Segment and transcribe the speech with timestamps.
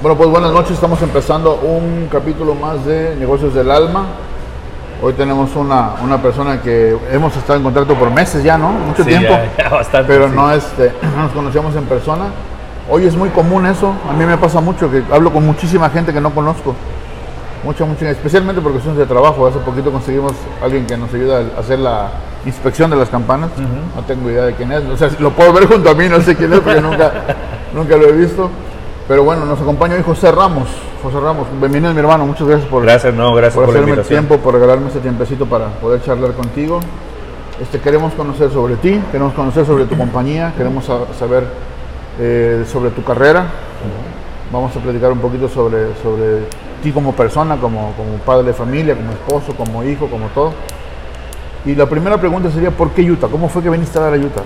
[0.00, 0.72] Bueno, pues buenas noches.
[0.72, 4.06] Estamos empezando un capítulo más de Negocios del Alma.
[5.02, 8.70] Hoy tenemos una, una persona que hemos estado en contacto por meses ya, ¿no?
[8.70, 9.28] Mucho Sí, tiempo.
[9.28, 10.34] ya- ya bastante, pero sí.
[10.34, 12.24] no, este, no nos conocíamos en persona.
[12.90, 13.92] Hoy es muy común eso.
[14.08, 16.74] A mí me pasa mucho que hablo con muchísima gente que no conozco.
[17.64, 19.46] Mucha, mucha, especialmente por cuestiones de trabajo.
[19.46, 22.08] Hace poquito conseguimos a alguien que nos ayuda a hacer la
[22.46, 23.50] inspección de las campanas.
[23.96, 24.84] No tengo idea de quién es.
[24.84, 27.12] O sea, lo puedo ver junto a mí, no sé quién es porque nunca,
[27.74, 28.48] nunca lo he visto.
[29.08, 30.68] Pero bueno, nos acompaña hoy José Ramos.
[31.02, 32.26] José Ramos, bienvenido mi hermano.
[32.26, 35.68] Muchas gracias por, Gracias, no, gracias por hacerme el tiempo, por regalarme este tiempecito para
[35.68, 36.80] poder charlar contigo.
[37.60, 41.44] Este, queremos conocer sobre ti, queremos conocer sobre tu compañía, queremos sa- saber
[42.20, 43.46] eh, sobre tu carrera.
[44.52, 46.40] Vamos a platicar un poquito sobre, sobre
[46.82, 50.52] ti como persona, como, como padre de familia, como esposo, como hijo, como todo.
[51.64, 53.28] Y la primera pregunta sería, ¿por qué Utah?
[53.28, 54.42] ¿Cómo fue que viniste a dar a Utah?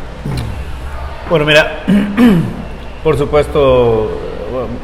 [1.28, 1.84] Bueno, mira,
[3.04, 4.10] por supuesto,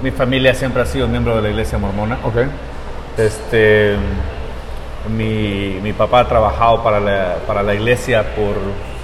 [0.02, 2.18] mi familia siempre ha sido miembro de la iglesia mormona.
[2.24, 2.36] Ok,
[3.16, 3.96] Este,
[5.16, 8.54] mi, mi papá ha trabajado para la, para la iglesia por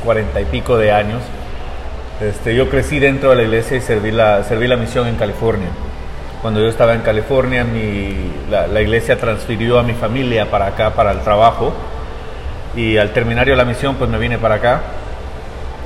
[0.05, 1.23] cuarenta y pico de años.
[2.20, 5.69] Este, yo crecí dentro de la iglesia y serví la, serví la misión en California.
[6.42, 8.15] Cuando yo estaba en California, mi,
[8.51, 11.73] la, la iglesia transfirió a mi familia para acá, para el trabajo.
[12.77, 14.81] Y al terminar yo la misión, pues me vine para acá.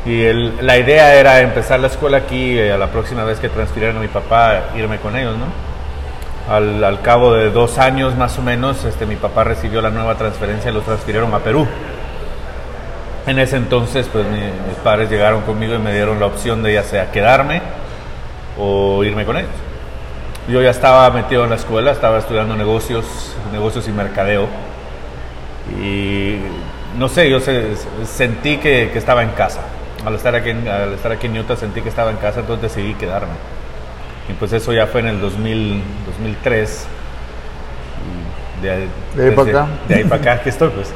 [0.06, 3.48] Y el- la idea era empezar la escuela aquí, eh, a la próxima vez que
[3.48, 5.46] transfirieran a mi papá, irme con ellos, ¿no?
[6.54, 10.14] Al, al cabo de dos años más o menos, este, mi papá recibió la nueva
[10.14, 11.66] transferencia y lo transfirieron a Perú.
[13.26, 16.72] En ese entonces, pues mi- mis padres llegaron conmigo y me dieron la opción de
[16.72, 17.60] ya sea quedarme
[18.58, 19.50] o irme con ellos.
[20.48, 23.04] Yo ya estaba metido en la escuela, estaba estudiando negocios,
[23.52, 24.46] negocios y mercadeo.
[25.82, 26.36] Y
[26.96, 29.60] no sé, yo se- sentí que, que estaba en casa.
[30.08, 32.74] Al estar, aquí en, al estar aquí en Utah sentí que estaba en casa, entonces
[32.74, 33.32] decidí quedarme.
[34.28, 36.86] Y pues eso ya fue en el 2000, 2003.
[38.58, 39.66] Y de, ahí- De ahí para acá.
[39.88, 40.92] De ahí para acá, aquí estoy pues.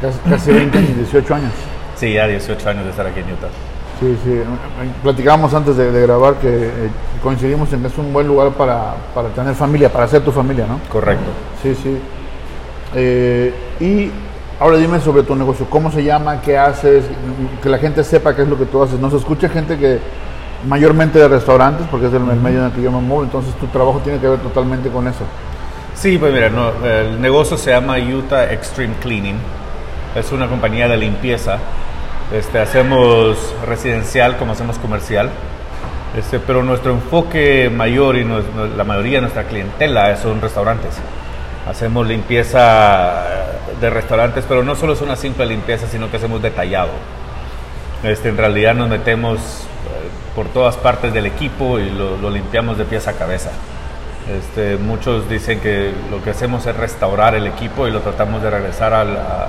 [0.00, 1.52] casi, casi 20 años, 18 años.
[1.96, 3.48] Sí, ya 18 años de estar aquí en Utah.
[4.00, 4.40] Sí, sí.
[5.02, 6.70] Platicábamos antes de, de grabar que eh,
[7.22, 10.66] coincidimos en que es un buen lugar para, para tener familia, para hacer tu familia,
[10.68, 10.78] ¿no?
[10.88, 11.24] Correcto.
[11.62, 11.98] Sí, sí.
[12.94, 14.10] Eh, y
[14.60, 16.40] ahora dime sobre tu negocio, ¿cómo se llama?
[16.40, 17.04] ¿Qué haces?
[17.62, 18.98] Que la gente sepa qué es lo que tú haces.
[18.98, 19.98] Nos escucha gente que
[20.66, 23.66] mayormente de restaurantes, porque es el, medio en el que yo me muevo, entonces tu
[23.68, 25.24] trabajo tiene que ver totalmente con eso.
[25.94, 29.36] Sí, pues mira, no, el negocio se llama Utah Extreme Cleaning.
[30.14, 31.58] Es una compañía de limpieza.
[32.32, 35.30] Este, hacemos residencial como hacemos comercial.
[36.16, 38.24] Este, pero nuestro enfoque mayor y
[38.76, 40.94] la mayoría de nuestra clientela son restaurantes.
[41.68, 43.24] Hacemos limpieza
[43.80, 46.90] de restaurantes, pero no solo es una simple limpieza, sino que hacemos detallado.
[48.02, 52.78] Este, en realidad nos metemos eh, por todas partes del equipo y lo, lo limpiamos
[52.78, 53.50] de pies a cabeza.
[54.38, 58.50] Este, muchos dicen que lo que hacemos es restaurar el equipo y lo tratamos de
[58.50, 59.48] regresar al, a-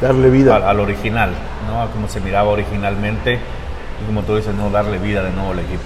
[0.00, 0.56] Darle vida.
[0.56, 1.30] al, al original,
[1.66, 1.82] ¿no?
[1.82, 5.58] a como se miraba originalmente y como tú dices, no darle vida de nuevo al
[5.60, 5.82] equipo.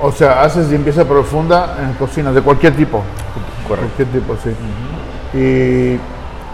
[0.00, 3.02] O sea, haces limpieza profunda en cocinas de cualquier tipo.
[3.68, 3.92] Correcto.
[3.96, 4.50] Cualquier tipo, sí.
[5.38, 6.00] y,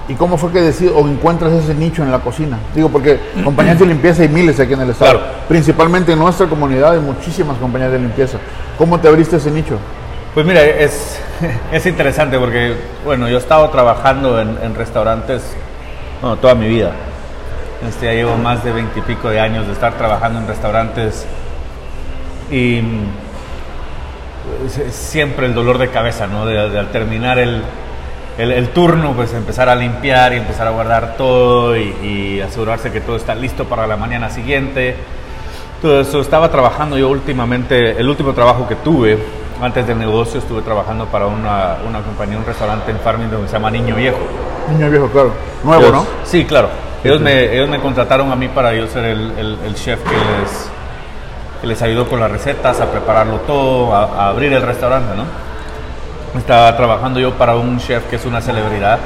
[0.06, 2.58] ¿Y cómo fue que decides o encuentras ese nicho en la cocina?
[2.74, 5.12] Digo, porque compañías de limpieza hay miles aquí en el estado.
[5.12, 5.26] Claro.
[5.48, 8.38] Principalmente en nuestra comunidad hay muchísimas compañías de limpieza.
[8.76, 9.78] ¿Cómo te abriste ese nicho?
[10.34, 11.18] Pues mira, es,
[11.72, 15.42] es interesante porque, bueno, yo he estado trabajando en, en restaurantes
[16.20, 16.92] bueno, toda mi vida.
[17.88, 21.26] Este, ya llevo más de veintipico de años de estar trabajando en restaurantes
[22.50, 23.06] y mm,
[24.90, 26.44] siempre el dolor de cabeza, ¿no?
[26.44, 27.62] De, de al terminar el,
[28.38, 32.90] el, el turno, pues empezar a limpiar y empezar a guardar todo y, y asegurarse
[32.90, 34.96] que todo está listo para la mañana siguiente.
[35.82, 39.18] Todo eso, estaba trabajando yo últimamente, el último trabajo que tuve
[39.62, 43.52] antes del negocio, estuve trabajando para una, una compañía, un restaurante en Farmington que se
[43.54, 44.18] llama Niño Viejo.
[44.72, 45.32] Niño viejo, claro.
[45.62, 46.06] Nuevo, Ellos- ¿no?
[46.24, 46.68] Sí, claro.
[47.04, 50.10] Ellos, Me, ellos me contrataron a mí para yo ser el, el- el chef que
[50.10, 50.70] les,
[51.60, 55.24] que les ayudó con las recetas, a prepararlo todo, a, a abrir el restaurante, ¿no?
[56.36, 58.98] Estaba trabajando yo para un chef que es una celebridad.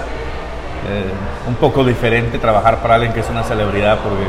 [0.88, 1.04] Eh,
[1.48, 4.22] un poco diferente trabajar para alguien que es una celebridad porque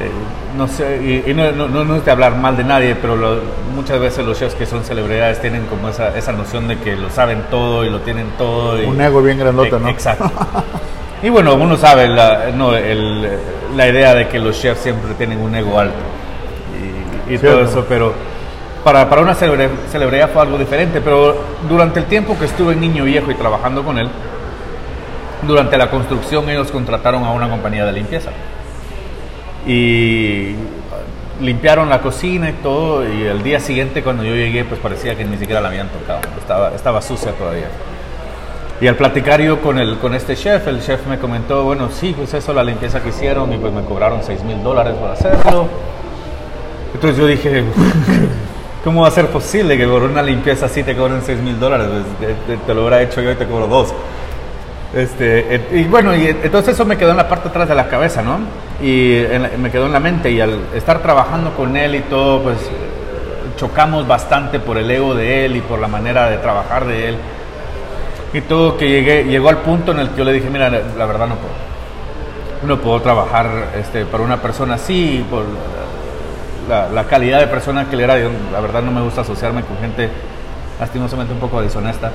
[0.00, 0.10] eh,
[0.56, 3.38] no sé, y, y no, no- no- es de hablar mal de nadie, pero lo-
[3.74, 7.10] muchas veces los chefs que son celebridades tienen como esa, esa noción de que lo
[7.10, 8.80] saben todo y lo tienen todo.
[8.82, 9.88] Y, Un ego bien grandote, E- ¿no?
[9.88, 10.30] Exacto.
[11.22, 13.38] Y bueno, uno sabe la, no, el-
[13.74, 15.94] la idea de que los chefs siempre tienen un ego alto
[17.30, 18.12] y, y todo eso, pero
[18.84, 21.00] para, para una celebre- celebridad fue algo diferente.
[21.00, 21.36] Pero
[21.68, 24.08] durante el tiempo que estuve Niño Viejo y trabajando con él,
[25.42, 28.30] durante la construcción ellos contrataron a una compañía de limpieza.
[29.66, 30.54] Y
[31.40, 35.24] limpiaron la cocina y todo, y el día siguiente cuando yo llegué, pues parecía que
[35.24, 37.66] ni siquiera la habían tocado, estaba, estaba sucia todavía.
[38.80, 42.14] Y al platicar yo con, el, con este chef, el chef me comentó, bueno, sí,
[42.16, 45.66] pues eso, la limpieza que hicieron, y pues me cobraron 6 mil dólares por hacerlo.
[46.92, 47.64] Entonces yo dije,
[48.84, 51.88] ¿cómo va a ser posible que por una limpieza así te cobren 6 mil dólares?
[52.18, 53.92] Pues, te, lo hubiera hecho yo y te cobro dos.
[54.94, 58.22] Este, y bueno, y entonces eso me quedó en la parte atrás de la cabeza,
[58.22, 58.38] ¿no?
[58.80, 59.24] Y
[59.58, 62.58] me quedó en la mente y al estar trabajando con él y todo, pues
[63.56, 67.16] chocamos bastante por el ego de él y por la manera de trabajar de él.
[68.32, 71.06] Y todo que llegué, llegó al punto en el que yo le dije, mira, la
[71.06, 71.54] verdad no puedo.
[72.66, 73.46] No puedo trabajar
[73.78, 75.44] este, para una persona así, por
[76.68, 78.18] la, la calidad de persona que él era.
[78.18, 80.08] Yo, la verdad no me gusta asociarme con gente
[80.78, 82.10] lastimosamente un poco deshonesta.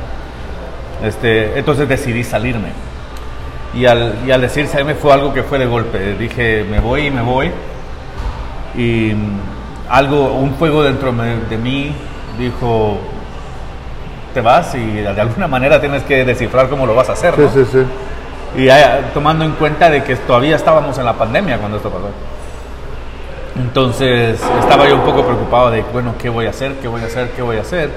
[1.03, 2.69] Este, entonces decidí salirme.
[3.73, 6.15] Y al, y al decir salirme fue algo que fue de golpe.
[6.15, 7.51] Dije, me voy y me voy.
[8.75, 9.13] Y
[9.89, 11.93] algo, un fuego dentro de mí
[12.37, 12.97] dijo,
[14.33, 17.35] te vas y de alguna manera tienes que descifrar cómo lo vas a hacer.
[17.35, 17.83] Sí, sí, sí.
[18.57, 22.09] Y ya, tomando en cuenta de que todavía estábamos en la pandemia cuando esto pasó.
[23.59, 26.75] Entonces estaba yo un poco preocupado de, bueno, ¿qué voy a hacer?
[26.75, 27.31] ¿Qué voy a hacer?
[27.31, 27.89] ¿Qué voy a hacer?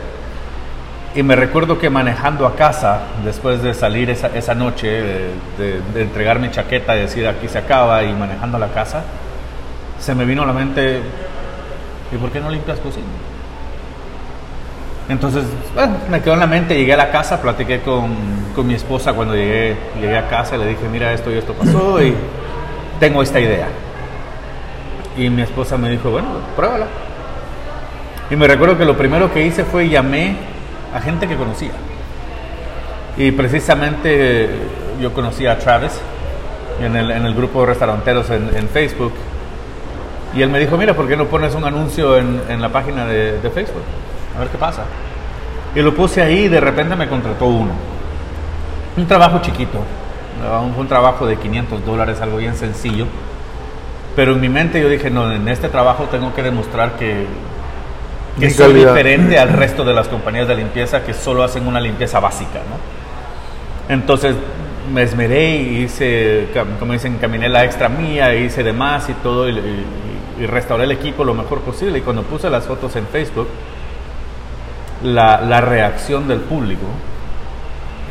[1.14, 6.03] Y me recuerdo que manejando a casa, después de salir esa, esa noche, de, de,
[6.03, 9.05] entregar mi chaqueta y decir aquí se acaba, y manejando a la casa,
[10.00, 11.00] se me vino a la mente,
[12.11, 13.06] ¿y por qué no limpias cocina?
[15.09, 15.44] Entonces,
[15.75, 18.17] bueno, me quedó en la mente, llegué a la casa, platiqué con,
[18.56, 22.03] con mi esposa cuando llegué, llegué a casa, le dije, mira, esto y esto pasó,
[22.03, 22.14] y
[22.99, 23.69] tengo esta idea.
[25.17, 26.87] Y mi esposa me dijo, bueno, pruébala.
[28.31, 30.37] Y me recuerdo que lo primero que hice fue llamé
[30.94, 31.73] a gente que conocía.
[33.17, 34.49] Y precisamente
[35.00, 36.00] yo conocí a Travis
[36.81, 39.12] en el, en el grupo de restauranteros en, Facebook.
[40.35, 43.05] Y él me dijo, mira, ¿por qué no pones un anuncio en, en la página
[43.05, 43.82] de, de, Facebook?
[44.35, 44.85] A ver qué pasa.
[45.75, 47.73] Y lo puse ahí y de repente me contrató uno.
[48.97, 49.79] Un trabajo chiquito.
[50.62, 53.06] Un, un trabajo de 500 dólares, algo bien sencillo.
[54.14, 57.26] Pero en mi mente yo dije, no, en este trabajo tengo que demostrar que
[58.38, 62.19] que es diferente al resto de las compañías de limpieza que solo hacen una limpieza
[62.20, 63.93] básica, ¿no?
[63.94, 64.35] Entonces
[64.93, 66.49] me esmeré y hice,
[66.79, 69.87] como dicen, caminé la extra mía, hice de más y todo, y, y,
[70.41, 71.99] y, restauré el equipo lo mejor posible.
[71.99, 73.49] Y cuando puse las fotos en Facebook,
[75.05, 76.87] la, la reacción del público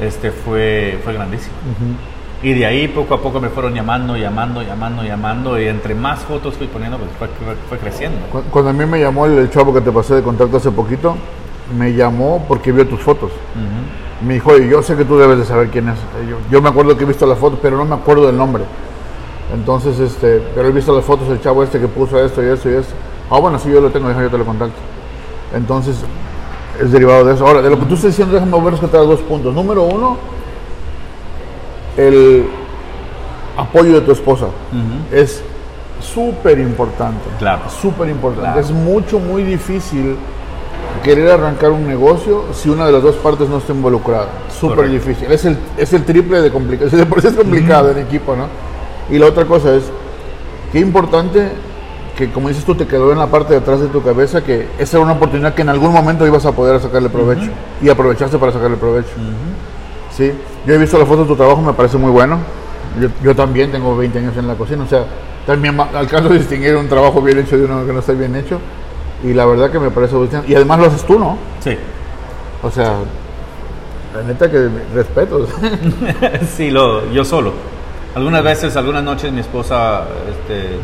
[0.01, 1.55] este, fue, fue grandísima.
[1.65, 2.20] Uh -huh.
[2.43, 5.61] Y de ahí poco a poco me fueron llamando, llamando, llamando, llamando.
[5.61, 7.27] Y entre más fotos fui poniendo, pues fue,
[7.69, 8.17] fue creciendo.
[8.49, 11.15] Cuando a mí me llamó el, chavo que te pasé de contacto hace poquito,
[11.77, 13.31] me llamó porque vio tus fotos.
[13.31, 14.27] Uh -huh.
[14.27, 15.97] Me dijo, yo sé que tú debes de saber quién es.
[16.29, 18.63] Yo, yo, me acuerdo que he visto las fotos, pero no me acuerdo del nombre.
[19.53, 22.69] Entonces, este, pero he visto las fotos del chavo este que puso esto y esto
[22.69, 22.93] y esto.
[23.29, 24.79] Ah, bueno, sí, yo lo tengo, yo te lo contacto.
[25.55, 25.97] Entonces,
[26.81, 27.45] es derivado de eso.
[27.45, 29.53] Ahora, de lo que tú estás diciendo, déjame ver que te dos puntos.
[29.53, 30.17] Número uno,
[32.07, 32.45] el
[33.57, 35.15] apoyo de tu esposa uh -huh.
[35.15, 35.43] es
[36.01, 37.29] súper importante.
[37.39, 37.61] Claro.
[37.69, 38.51] Súper importante.
[38.51, 38.59] Claro.
[38.59, 40.15] Es mucho, muy difícil
[41.03, 44.27] querer arrancar un negocio si una de las dos partes no está involucrada.
[44.59, 45.31] Súper difícil.
[45.31, 46.47] Es el, es el triple de
[47.17, 47.97] eso es complicado uh -huh.
[47.97, 48.47] en equipo, ¿no?
[49.09, 49.83] Y la otra cosa es,
[50.71, 51.49] qué importante
[52.17, 54.67] que, como dices tú, te quedó en la parte de atrás de tu cabeza que
[54.77, 57.43] esa era una oportunidad que en algún momento ibas a poder sacarle provecho.
[57.43, 57.85] Uh -huh.
[57.85, 59.13] Y aprovechaste para sacarle provecho.
[60.15, 60.31] Sí,
[60.65, 62.39] yo he visto la foto de tu trabajo, me parece muy bueno.
[62.99, 65.05] Yo, yo, también tengo 20 años en la cocina, o sea,
[65.45, 68.59] también alcanzo a distinguir un trabajo bien hecho de uno que no está bien hecho.
[69.23, 70.15] Y la verdad que me parece
[70.47, 71.37] Y además lo haces tú, ¿no?
[71.59, 71.77] Sí.
[72.63, 72.97] O sea,
[74.15, 75.47] la neta que respeto.
[76.55, 77.53] sí, lo, yo solo.
[78.15, 80.77] Algunas veces, algunas noches mi esposa este,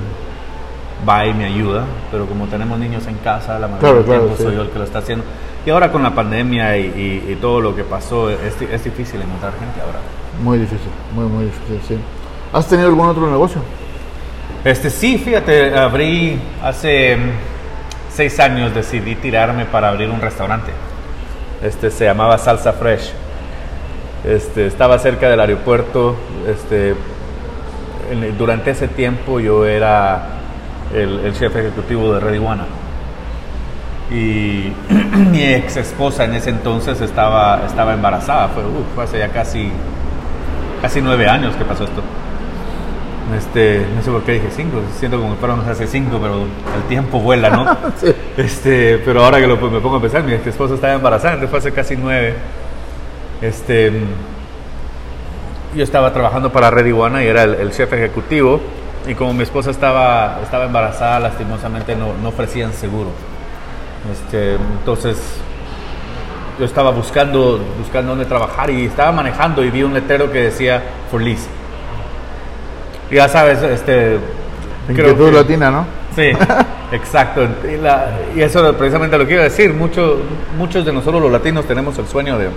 [1.08, 4.26] va y me ayuda, pero como tenemos niños en casa, la mayoría claro, del tiempo
[4.28, 4.56] claro, soy sí.
[4.56, 5.26] yo el que lo está haciendo.
[5.66, 6.86] Y ahora con la pandemia y,
[7.28, 10.00] y, y todo lo que pasó, es, es, difícil encontrar gente ahora.
[10.42, 11.98] Muy difícil, muy, muy difícil, sí.
[12.54, 13.62] ¿Has tenido algún otro negocio?
[14.64, 17.18] Este, sí, fíjate, abrí hace
[18.14, 20.72] seis años, decidí tirarme para abrir un restaurante.
[21.62, 23.12] Este, se llamaba Salsa Fresh.
[24.26, 26.16] Este, estaba cerca del aeropuerto.
[26.48, 26.96] Este,
[28.10, 30.37] en, durante ese tiempo yo era
[30.94, 32.66] el, el chef ejecutivo de Red Iguana
[34.10, 34.72] y
[35.32, 39.70] mi ex esposa en ese entonces estaba, estaba embarazada, fue, uh, fue hace ya casi,
[40.82, 42.02] casi nueve años que pasó esto.
[43.38, 46.84] Este, no sé por qué dije cinco, siento como que fueron hace cinco, pero el
[46.88, 47.78] tiempo vuela, ¿no?
[47.98, 48.14] sí.
[48.38, 51.50] este, pero ahora que lo, me pongo a pensar, mi ex esposa estaba embarazada, entonces
[51.50, 52.36] fue hace casi nueve.
[53.42, 53.92] Este,
[55.76, 58.62] yo estaba trabajando para Red Iguana y era el, el chef ejecutivo
[59.08, 63.10] y como mi esposa estaba, estaba embarazada, lastimosamente no, no ofrecían seguro.
[64.12, 65.18] Este, entonces
[66.60, 70.82] yo estaba buscando, buscando dónde trabajar y estaba manejando y vi un letrero que decía
[71.12, 71.48] for lease.
[73.12, 74.18] Ya sabes, este...
[74.90, 75.86] Inquietud latina, ¿no?
[76.16, 76.32] Sí,
[76.92, 77.48] exacto.
[77.72, 79.74] Y, la- y eso precisamente lo que iba a decir.
[79.74, 80.20] Muchos,
[80.58, 82.50] muchos de nosotros los latinos tenemos el sueño de,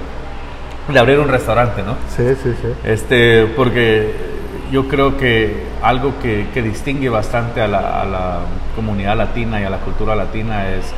[0.93, 1.97] de abrir un restaurante, ¿no?
[2.17, 2.69] Sí, sí, sí.
[2.85, 4.30] Este, porque
[4.71, 8.39] yo creo que algo que, que distingue bastante a la, a la
[8.77, 10.93] comunidad latina y a la cultura latina es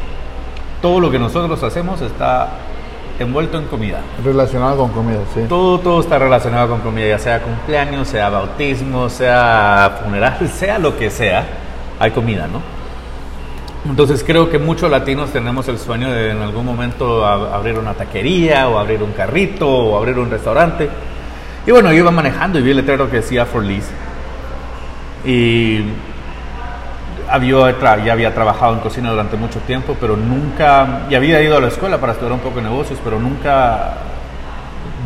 [0.81, 2.51] todo lo que nosotros hacemos está
[3.19, 4.01] envuelto en comida.
[4.23, 5.43] Relacionado con comida, sí.
[5.49, 10.97] Todo, todo está relacionado con comida, ya sea cumpleaños, sea bautismo, sea funeral, sea lo
[10.97, 11.47] que sea,
[11.99, 12.61] hay comida, ¿no?
[13.89, 18.69] Entonces creo que muchos latinos tenemos el sueño de en algún momento abrir una taquería
[18.69, 20.89] o abrir un carrito o abrir un restaurante.
[21.67, 23.91] Y bueno, yo iba manejando y vi el letrero que decía for lease.
[25.25, 25.85] Y
[27.31, 31.61] había, ya había trabajado en cocina durante mucho tiempo, pero nunca, y había ido a
[31.61, 33.95] la escuela para estudiar un poco de negocios, pero nunca,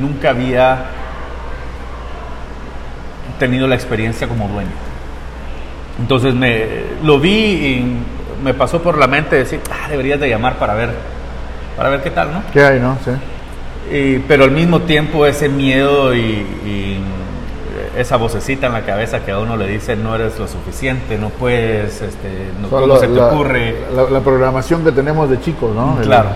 [0.00, 0.86] nunca había
[3.38, 4.70] tenido la experiencia como dueño.
[6.00, 7.96] Entonces me lo vi y
[8.42, 10.90] me pasó por la mente decir, ah, deberías de llamar para ver,
[11.76, 12.42] para ver qué tal, ¿no?
[12.52, 12.98] ¿Qué hay, no?
[13.04, 13.12] Sí.
[13.92, 16.98] Y- pero al mismo tiempo ese miedo y, y
[17.96, 21.30] esa vocecita en la cabeza que a uno le dice no eres lo suficiente, no
[21.30, 23.74] puedes, este, no, ¿cómo la- se te ocurre?
[23.94, 25.96] La, la programación que tenemos de chicos, ¿no?
[26.00, 26.28] El- Claro.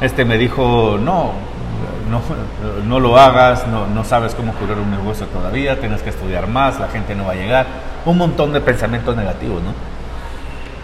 [0.00, 1.32] Este me dijo, no,
[2.10, 2.22] no,
[2.86, 6.78] no lo hagas, no, no sabes cómo curar un negocio todavía, tienes que estudiar más,
[6.78, 7.66] la gente no va a llegar.
[8.06, 9.72] Un montón de pensamientos negativos, ¿no?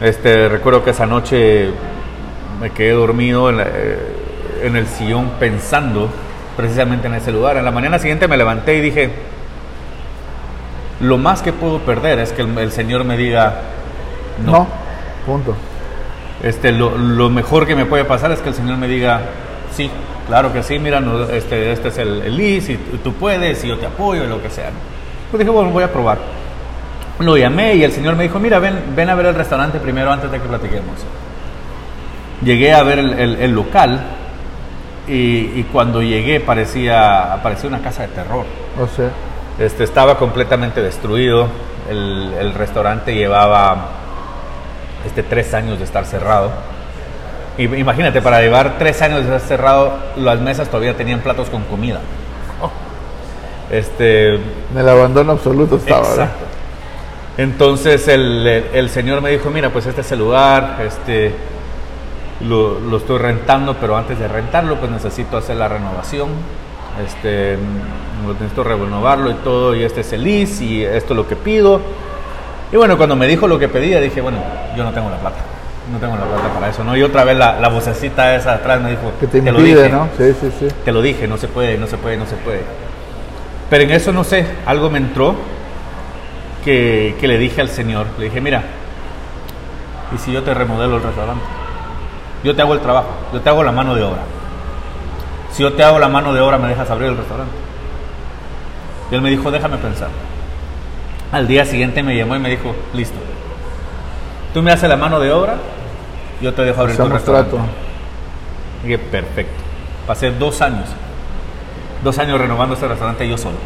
[0.04, 1.70] Este, recuerdo que esa noche
[2.60, 4.13] me quedé dormido en, la- eh,
[4.64, 6.08] en el sillón pensando
[6.56, 7.56] precisamente en ese lugar.
[7.56, 9.10] En la mañana siguiente me levanté y dije,
[11.00, 13.54] lo más que puedo perder es que el, el Señor me diga,
[14.44, 14.52] no.
[14.52, 14.66] No.
[15.26, 15.54] Punto.
[16.42, 19.22] Este, lo, lo mejor que me puede pasar es que el Señor me diga,
[19.74, 19.90] sí,
[20.28, 23.68] claro que sí, mira, no, este, este es el, el IS y tú- puedes y
[23.68, 24.70] yo te apoyo y lo que sea.
[25.30, 26.18] Pues dije, bueno, voy a probar.
[27.20, 30.12] Lo llamé y el Señor me dijo, mira, ven, ven a ver el restaurante primero
[30.12, 30.96] antes de que platiquemos.
[32.42, 34.00] Llegué a ver el- el local
[35.08, 38.44] y, y cuando llegué parecía, parecía una casa de terror.
[38.78, 39.08] No sé.
[39.58, 41.46] Este, estaba completamente destruido.
[41.88, 43.88] El, el restaurante llevaba
[45.06, 46.50] este, tres años de estar cerrado.
[47.58, 51.62] Y, imagínate, para llevar tres años de estar cerrado, las mesas todavía tenían platos con
[51.64, 52.00] comida.
[53.70, 56.28] Este, En el abandono absoluto estaba.
[57.36, 61.34] Entonces el, el- el señor me dijo, mira, pues este es el lugar, este,
[62.40, 66.28] lo, lo estoy rentando, pero antes de rentarlo, pues necesito hacer la renovación,
[67.04, 71.28] este, mm, necesito renovarlo y todo, y este es el lease, y esto es lo
[71.28, 71.80] que pido.
[72.72, 74.38] Y bueno, cuando me dijo lo que pedía, dije, bueno,
[74.76, 75.38] yo no tengo la plata,
[75.92, 76.96] no tengo la plata para eso, ¿no?
[76.96, 80.08] Y otra vez la, la vocecita esa atrás me dijo, Que te lo dije, ¿no?
[80.18, 80.68] Sí, sí, sí.
[80.84, 82.62] te lo dije, no se puede, no se puede, no se puede.
[83.70, 85.34] Pero en eso no sé, algo me entró
[86.64, 88.62] que, que le dije al Señor, le dije, mira,
[90.14, 91.44] ¿y si yo te remodelo el restaurante?
[92.44, 94.20] Yo te hago el trabajo, yo te hago la mano de obra.
[95.50, 97.54] Si yo te hago la mano de obra, ¿me dejas abrir el restaurante?
[99.10, 100.08] Y él me dijo, déjame pensar.
[101.32, 103.16] Al día siguiente me llamó y me dijo, listo.
[104.52, 105.56] Tú me haces la mano de obra,
[106.42, 107.50] yo te dejo abrir tu Hacemos restaurante.
[107.50, 107.66] trato.
[108.82, 109.62] Dije, perfecto.
[110.06, 110.88] Pasé dos años,
[112.02, 113.56] dos años renovando ese restaurante yo solo.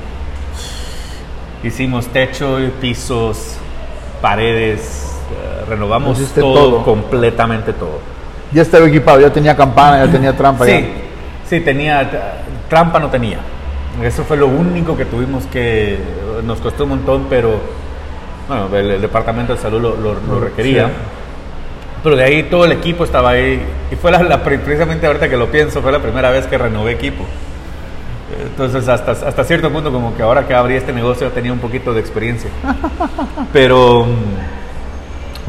[1.64, 3.56] Hicimos techo, y pisos,
[4.22, 6.84] paredes, eh, renovamos todo.
[6.84, 7.98] completamente todo.
[8.52, 10.64] Ya estaba equipado, ya tenía campana, ya tenía trampa.
[10.64, 10.86] Sí, ya.
[11.48, 12.08] sí, tenía,
[12.68, 13.38] trampa no tenía.
[14.02, 15.98] Eso fue lo único que tuvimos que,
[16.44, 17.60] nos costó un montón, pero
[18.46, 20.86] bueno, el, el departamento de salud lo, lo- lo requería.
[20.86, 20.92] Sí.
[22.04, 23.60] Pero de ahí todo el equipo estaba ahí.
[23.90, 26.92] Y fue la, la precisamente ahorita que lo pienso, fue la primera vez que renové
[26.92, 27.24] equipo.
[28.50, 31.92] Entonces, hasta, hasta cierto punto, como que ahora que abrí este negocio, tenía un poquito
[31.92, 32.50] de experiencia.
[33.52, 34.06] Pero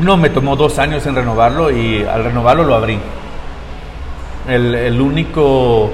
[0.01, 2.99] no, me tomó dos años en renovarlo y al renovarlo lo abrí.
[4.47, 5.89] El, el único.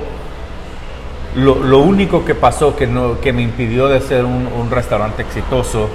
[1.36, 5.22] Lo, lo único que pasó que, no, que me impidió de ser un, un restaurante
[5.22, 5.90] exitoso,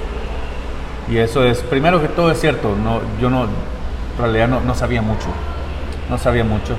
[1.09, 3.49] y eso es, primero que todo es cierto, no, yo no, en
[4.19, 5.25] realidad no, no sabía mucho,
[6.11, 6.75] no sabía mucho.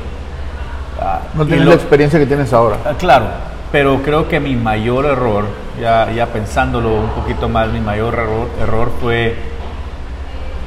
[1.00, 2.76] Ah, No tienes lo- la experiencia que tienes ahora.
[2.84, 3.24] Ah, Claro,
[3.72, 5.44] pero creo que mi mayor error,
[5.80, 9.34] ya, ya pensándolo un poquito más, mi mayor error, error fue,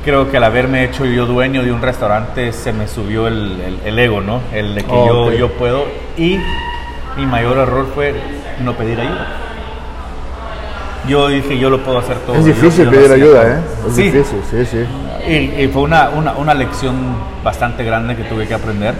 [0.05, 3.79] creo que al haberme hecho yo dueño de un restaurante se me subió el, el-
[3.85, 4.39] el ego, ¿no?
[4.53, 5.33] El de que Oh, yo, ok.
[5.33, 5.85] yo puedo.
[6.17, 6.39] Y
[7.17, 8.13] mi mayor error fue
[8.63, 9.27] no pedir ayuda.
[11.07, 12.35] yo dije, yo lo puedo hacer todo.
[12.35, 13.47] Es Yo- difícil yo lo pedir hacía ayuda.
[13.47, 13.59] ¿eh?
[13.89, 14.85] Es Sí, difícil, sí, sí.
[15.29, 16.95] y, y fue una, una, una lección
[17.43, 18.95] bastante grande que tuve que aprender.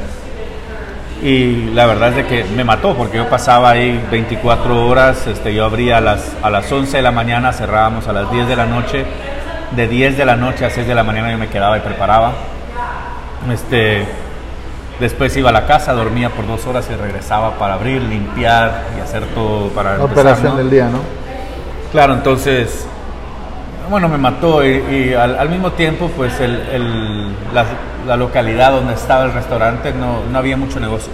[1.24, 5.54] Y la verdad es de que me mató porque yo pasaba ahí 24 horas, este,
[5.54, 8.56] yo abría a las, a las 11 de la mañana, cerrábamos a las 10 de
[8.56, 9.06] la noche,
[9.72, 12.34] de 10 de la noche a 6 de la mañana yo me quedaba y preparaba.
[13.52, 14.06] Este,
[15.00, 19.02] después iba a la casa, dormía por dos horas y regresaba para abrir, limpiar y
[19.02, 20.58] hacer todo para La empezar, operación ¿no?
[20.58, 21.00] del día, ¿no?
[21.92, 22.88] Claro, entonces,
[23.90, 24.70] bueno, me mató y,
[25.10, 27.66] y al, al mismo tiempo, pues el, el- la,
[28.08, 31.12] la localidad donde estaba el restaurante no, no había mucho negocio.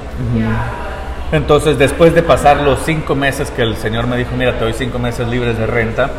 [1.31, 4.73] Entonces, después de pasar los cinco meses que el señor me dijo, mira, te doy
[4.73, 6.09] cinco meses libres de renta,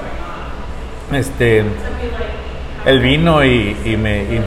[1.12, 1.64] este,
[2.86, 4.40] él vino y, y me, y,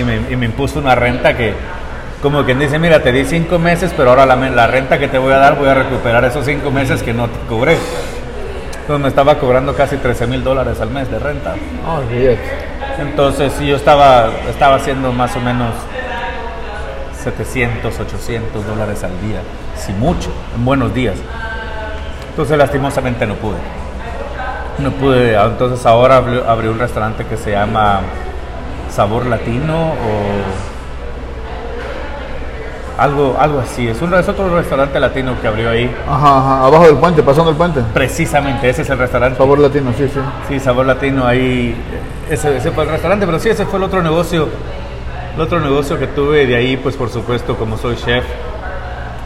[0.00, 1.54] y me, y me impuso una renta que,
[2.22, 5.08] como quien dice, mira, te di cinco meses, pero ahora la, me- la renta que
[5.08, 7.76] te voy a dar voy a recuperar esos cinco meses que no te cobré.
[8.82, 11.54] Entonces me estaba cobrando casi 13 mil dólares al mes de renta.
[11.86, 12.38] Oh, fíjate.
[13.00, 15.72] Entonces yo estaba, estaba haciendo más o menos
[17.22, 19.40] 700, 800 dólares al día,
[19.76, 21.14] si mucho, en buenos días.
[22.30, 23.56] Entonces lastimosamente no pude.
[24.78, 28.00] No pude, entonces ahora abrí, un restaurante que se llama
[28.90, 30.72] Sabor Latino o
[32.98, 33.88] algo, algo así.
[33.88, 35.94] Es, un, es otro restaurante latino que abrió ahí.
[36.08, 37.80] Ajá, ajá, abajo del puente, pasando el puente.
[37.92, 39.38] Precisamente, ese es el restaurante.
[39.38, 40.20] Sabor latino, sí, sí.
[40.48, 41.74] Sí, Sabor Latino, ahí,
[42.30, 44.48] ese, ese fue el restaurante, pero sí, ese fue el otro negocio,
[45.34, 48.24] el otro negocio que tuve, de ahí, pues por supuesto, como soy chef,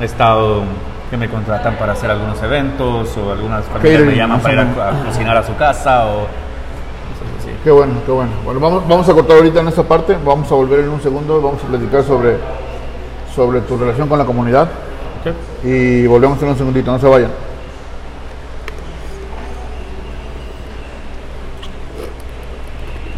[0.00, 0.62] he estado,
[1.10, 5.04] que me contratan para hacer algunos eventos, o algunas familias me llaman para ir a,
[5.04, 6.26] cocinar a su casa, o.
[7.62, 8.30] Qué bueno, qué bueno.
[8.44, 11.40] Bueno, vamos, vamos a cortar ahorita en esta parte, vamos a volver en un segundo,
[11.40, 12.36] vamos a platicar sobre,
[13.34, 14.68] sobre tu relación con la comunidad
[15.64, 17.30] y volvemos en un segundito, no se vayan.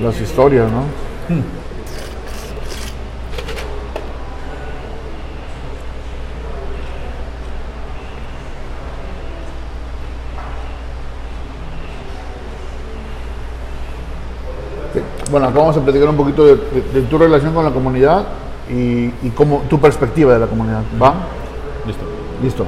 [0.03, 0.85] Las historias, ¿no?
[1.27, 1.43] Sí.
[15.31, 18.25] Bueno, acá vamos a platicar un poquito de, de- de tu relación con la comunidad
[18.71, 20.81] y, y cómo, tu perspectiva de la comunidad.
[21.01, 21.15] ¿Va?
[21.87, 22.03] Listo.
[22.43, 22.67] Listo.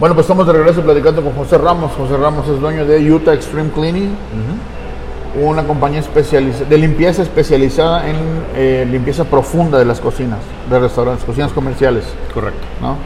[0.00, 1.92] Bueno, pues estamos de regreso platicando con José Ramos.
[1.96, 4.10] José Ramos es dueño de Utah Extreme Cleaning,
[5.40, 8.16] una compañía especializa- de limpieza especializada en
[8.56, 10.38] eh, limpieza profunda de las cocinas,
[10.68, 12.04] de restaurantes, cocinas comerciales.
[12.34, 12.60] Correcto.
[12.80, 12.96] ¿no?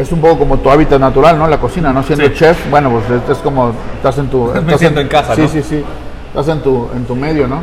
[0.00, 1.48] Es un poco como tu hábitat natural, ¿no?
[1.48, 2.04] La cocina, ¿no?
[2.04, 2.34] Siendo Sí.
[2.34, 4.44] chef, bueno, pues es, es como estás en tu...
[4.52, 5.48] Me estás siento en casa, Sí, ¿no?
[5.48, 5.84] sí, sí.
[6.28, 7.60] Estás en tu, en tu medio, ¿no?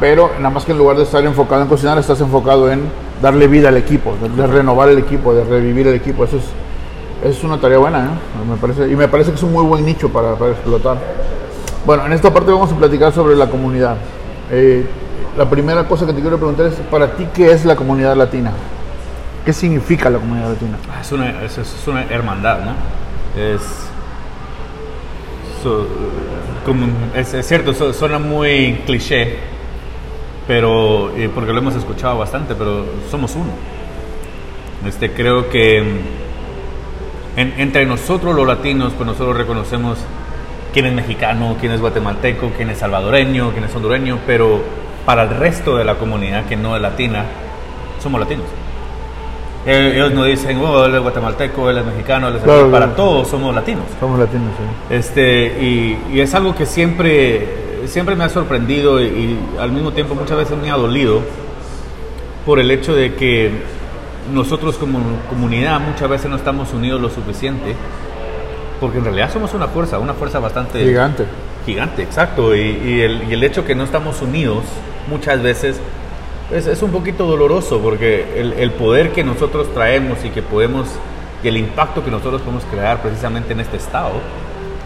[0.00, 2.82] Pero nada más que en lugar de estar enfocado en cocinar, estás enfocado en
[3.22, 6.24] darle vida al equipo, de, de renovar el equipo, de revivir el equipo.
[6.24, 8.08] Eso es, es una tarea buena, ¿eh?
[8.50, 10.96] Me parece, y me parece que es un muy buen nicho para, para explotar.
[11.84, 13.96] Bueno, en esta parte vamos a platicar sobre la comunidad.
[14.50, 14.86] Eh,
[15.36, 18.52] la primera cosa que te quiero preguntar es, para ti, ¿qué es la comunidad latina?
[19.44, 20.78] ¿Qué significa la comunidad latina?
[20.90, 22.72] Ah, Es una, es, es una hermandad, ¿no?
[23.40, 23.60] Es,
[27.14, 29.36] es, cierto, su- suena muy cliché,
[30.46, 33.50] pero eh, porque lo hemos escuchado bastante, pero somos uno.
[34.86, 39.98] Este, creo que mm, en- entre nosotros los latinos, pues nosotros reconocemos
[40.72, 44.60] quién es mexicano, quién es guatemalteco, quién es salvadoreño, quién es hondureño, pero
[45.04, 47.24] para el resto de la comunidad que no es latina,
[48.02, 48.46] somos latinos.
[49.66, 52.86] Eh, Ellos no dicen, oh, él es guatemalteco, él es mexicano, él es Claro, para
[52.86, 52.92] claro.
[52.96, 53.84] todos somos latinos.
[53.98, 54.94] Somos latinos, sí.
[54.94, 57.48] Este, y, y es algo que siempre,
[57.86, 61.20] siempre me ha sorprendido y, y al mismo tiempo muchas veces me ha dolido
[62.44, 63.50] por el hecho de que
[64.32, 67.74] nosotros como comunidad muchas veces no estamos unidos lo suficiente,
[68.80, 71.24] porque en realidad somos una fuerza, una fuerza bastante Gigante.
[71.64, 72.54] gigante, exacto.
[72.54, 74.62] Y, y el, y el hecho que no estamos unidos
[75.10, 75.80] muchas veces
[76.52, 80.88] es, es un poquito doloroso porque el, el poder que nosotros traemos y que podemos,
[81.42, 84.12] y el impacto que nosotros podemos crear precisamente en este estado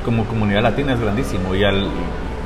[0.05, 1.55] como comunidad latina es grandísimo.
[1.55, 1.87] Y al,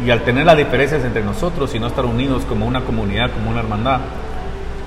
[0.04, 3.50] y al tener las diferencias entre nosotros y no estar unidos como una comunidad, como
[3.50, 4.00] una hermandad,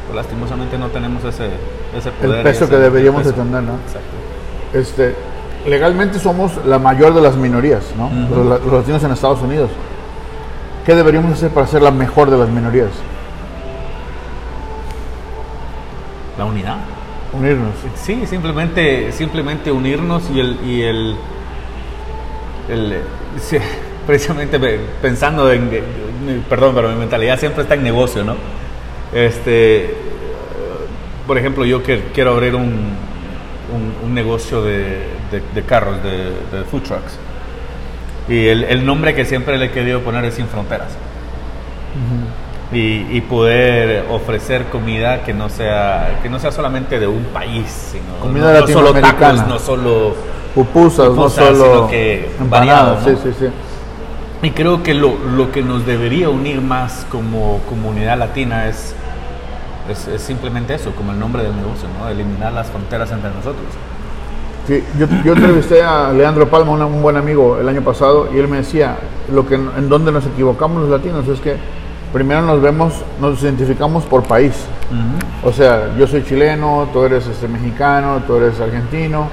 [0.06, 1.50] pues lastimosamente no tenemos ese,
[1.98, 2.42] ese poder.
[2.42, 3.74] y peso ese- que deberíamos de tener, ¿no?
[3.86, 4.18] Exacto.
[4.74, 5.16] Este,
[5.66, 8.08] legalmente somos la mayor de las minorías, ¿no?
[8.08, 8.36] Ujú.
[8.36, 9.70] los, la- los latinos en Estados Unidos.
[10.86, 12.90] ¿Qué deberíamos hacer para ser la mejor de las minorías?
[16.38, 16.78] La unidad.
[17.34, 17.74] Unirnos.
[17.96, 21.16] Sí, simplemente, simplemente unirnos y el, y el,
[22.70, 23.02] el, eh,
[23.40, 23.58] sí,
[24.08, 25.70] precisamente pe- pensando en,
[26.50, 28.36] perdón, pero mi mentalidad siempre está en negocio, ¿no?
[29.14, 29.94] Este,
[31.26, 36.58] por ejemplo, yo que, quiero abrir un, un, un negocio de, de- de carros, de,
[36.58, 37.18] de food trucks.
[38.30, 40.90] Y el, el nombre que siempre le he querido poner es Sin Fronteras.
[42.72, 47.92] Y, y poder ofrecer comida que no sea que no sea solamente de un país,
[47.92, 50.16] sino Comida no, no solo tacos, no solo
[50.54, 53.06] Pupusas, no Pupusas, solo sino que variado, ¿no?
[53.06, 53.46] sí, sí, sí.
[54.42, 58.94] Y creo que lo, lo que nos debería unir más como comunidad latina es,
[59.90, 62.08] es, es simplemente eso, como el nombre del negocio, ¿no?
[62.10, 63.66] eliminar las fronteras entre nosotros.
[64.68, 68.38] Sí, yo, yo entrevisté a Leandro Palma, un, un buen amigo, el año pasado, y
[68.38, 68.98] él me decía,
[69.32, 71.56] lo que, en donde nos equivocamos los latinos es que
[72.14, 74.54] primero nos vemos, nos identificamos por país.
[75.44, 79.28] O sea, yo soy chileno, tú eres este, mexicano, tú eres argentino,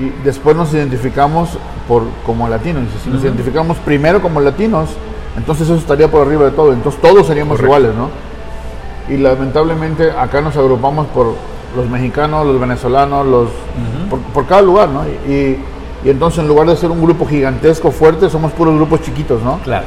[0.00, 1.50] y después nos identificamos
[1.86, 2.84] por, como latinos.
[3.02, 4.90] Si nos identificamos primero como latinos,
[5.36, 7.66] entonces eso estaría por arriba de todo, entonces todos seríamos Correcto.
[7.66, 8.08] iguales, ¿no?
[9.12, 11.34] Y lamentablemente acá nos agrupamos por
[11.76, 13.48] los mexicanos, los venezolanos, los
[14.08, 15.02] por, por cada lugar, ¿no?
[15.04, 15.58] Y
[16.04, 19.58] entonces en lugar de ser un grupo gigantesco, fuerte, somos puros grupos chiquitos, ¿no?
[19.64, 19.86] Claro.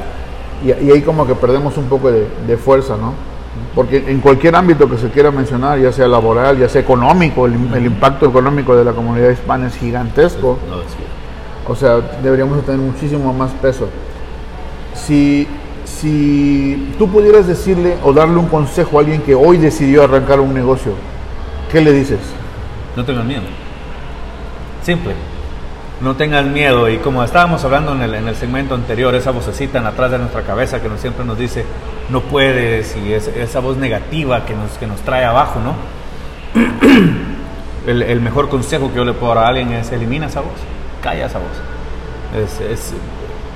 [0.64, 3.14] Y, y ahí como que perdemos un poco de, de fuerza, ¿no?
[3.74, 7.54] Porque en cualquier ámbito que se quiera mencionar, ya sea laboral, ya sea económico, el,
[7.74, 10.58] el impacto económico de la comunidad hispana es gigantesco.
[11.66, 13.88] O sea, deberíamos tener muchísimo más peso.
[14.94, 15.46] Si,
[15.84, 20.54] si tú pudieras decirle o darle un consejo a alguien que hoy decidió arrancar un
[20.54, 20.92] negocio,
[21.70, 22.20] ¿qué le dices?
[22.96, 23.42] No tengan miedo.
[24.82, 25.12] Simple.
[26.00, 26.88] No tengan miedo.
[26.88, 30.18] Y como estábamos hablando en el, en el segmento anterior, esa vocecita en atrás de
[30.18, 31.64] nuestra cabeza que nos, siempre nos dice,
[32.08, 35.74] no puedes, y es- esa voz negativa que nos, que nos trae abajo, ¿no?
[37.86, 40.52] El, el mejor consejo que yo le puedo dar a alguien es elimina esa voz,
[41.02, 41.48] calla esa voz.
[42.44, 42.92] Es, es-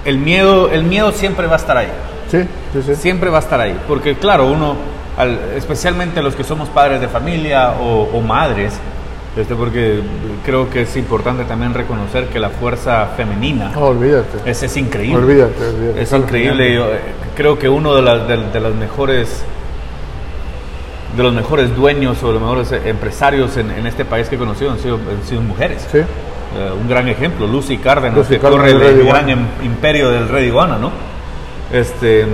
[0.05, 1.89] el, miedo, el miedo siempre va a estar ahí.
[2.31, 2.39] Sí,
[2.73, 2.95] sí, sí.
[2.97, 3.79] Siempre va a estar ahí.
[3.87, 4.75] Porque claro, uno,
[5.19, 8.73] al- especialmente los que somos padres de familia o, o madres,
[9.37, 10.01] este, porque
[10.45, 14.51] creo que es importante también reconocer que la fuerza femenina No, olvídate.
[14.51, 15.17] es, es increíble.
[15.25, 16.03] Olvídate, olvídate.
[16.03, 16.75] Es increíble.
[16.75, 17.01] Yo, eh,
[17.37, 19.43] creo que uno de, las de, de los mejores
[21.17, 24.39] de los mejores dueños o de los mejores empresarios en, en este país que he
[24.39, 25.87] conocido han sido, han sido mujeres.
[25.93, 25.99] Sí.
[25.99, 26.05] Eh,
[26.81, 30.45] un gran ejemplo, Lucy Cárdenas, Lucy que Cárdenas corre el, gran em- imperio del Red
[30.45, 30.91] Iguana, ¿no?
[31.73, 32.27] Este,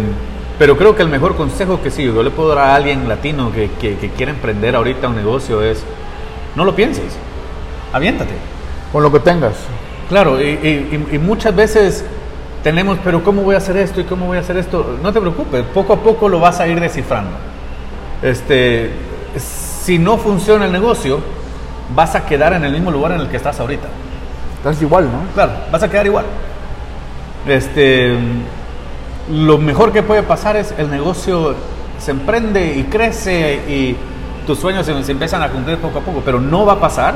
[0.59, 3.53] pero creo que el mejor consejo que sí, yo le puedo dar a alguien latino
[3.53, 5.85] que, que, que quiere emprender ahorita un negocio es,
[6.59, 7.17] no lo pienses,
[7.93, 8.33] aviéntate.
[8.93, 9.53] Con lo que tengas.
[10.09, 12.05] Claro, y, y- muchas veces
[12.63, 14.99] tenemos, pero ¿cómo voy a hacer esto y cómo voy a hacer esto?
[15.03, 17.31] No te preocupes, poco a poco lo vas a ir descifrando.
[18.23, 18.91] Este,
[19.37, 21.21] si no funciona el negocio,
[21.95, 23.87] vas a quedar en el mismo lugar en el que estás ahorita.
[24.57, 25.33] Estás igual, ¿no?
[25.35, 26.25] Claro, vas a quedar igual.
[27.47, 28.15] Este,
[29.31, 31.55] lo mejor que puede pasar es el negocio
[31.99, 33.97] se emprende y crece y
[34.49, 37.15] tus sueños se, se empiezan a cumplir poco a poco, pero no va a pasar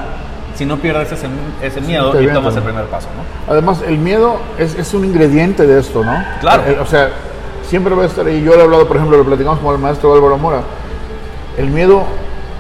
[0.55, 1.27] si no pierdes ese,
[1.63, 3.53] ese miedo te y tomas el primer paso, ¿no?
[3.53, 6.13] Además, el miedo es, es un ingrediente de esto, ¿no?
[6.41, 6.63] Claro.
[6.67, 7.09] Eh, o sea,
[7.67, 8.43] siempre va a estar ahí.
[8.45, 10.61] Yo le he hablado, por ejemplo, lo platicamos con el maestro Álvaro Mora.
[11.57, 12.03] El miedo,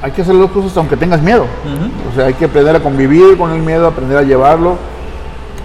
[0.00, 1.44] hay que hacer las cosas aunque tengas miedo.
[2.10, 4.76] O sea, hay que aprender a convivir con el miedo, aprender a llevarlo.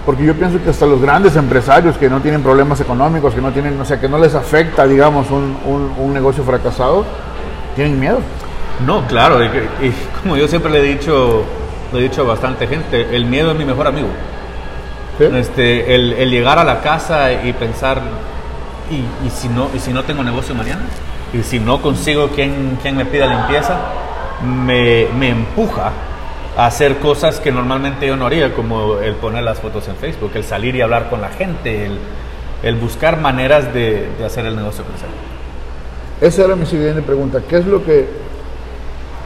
[0.04, 3.50] Porque yo pienso que hasta los grandes empresarios que no tienen problemas económicos, que no
[3.52, 7.04] tienen, o sea, que no les afecta, digamos, un, un- un negocio fracasado,
[7.74, 8.18] tienen miedo.
[8.86, 9.48] No, claro, y,
[10.22, 11.44] como yo siempre le he dicho,
[11.92, 14.08] le he dicho a bastante gente, el miedo es mi mejor amigo.
[15.18, 15.24] ¿sí?
[15.24, 18.00] Este, el, el llegar a la casa y pensar,
[18.90, 20.82] ¿y, y si no, ¿y si no tengo negocio mañana?
[21.32, 23.76] ¿Y si no consigo quien, quien me pida limpieza?
[24.44, 25.90] Me, me empuja
[26.56, 30.30] a hacer cosas que normalmente yo no haría, como el poner las fotos en Facebook,
[30.34, 31.98] el salir y hablar con la gente, el,
[32.62, 35.08] el buscar maneras de, de hacer el negocio crecer.
[36.20, 37.40] Esa era mi siguiente pregunta.
[37.48, 38.27] ¿Qué es lo que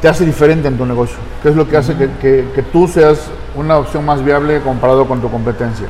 [0.03, 1.17] te hace diferente en tu negocio?
[1.43, 5.07] ¿Qué es lo que hace que, que- que tú seas una opción más viable comparado
[5.07, 5.87] con tu competencia?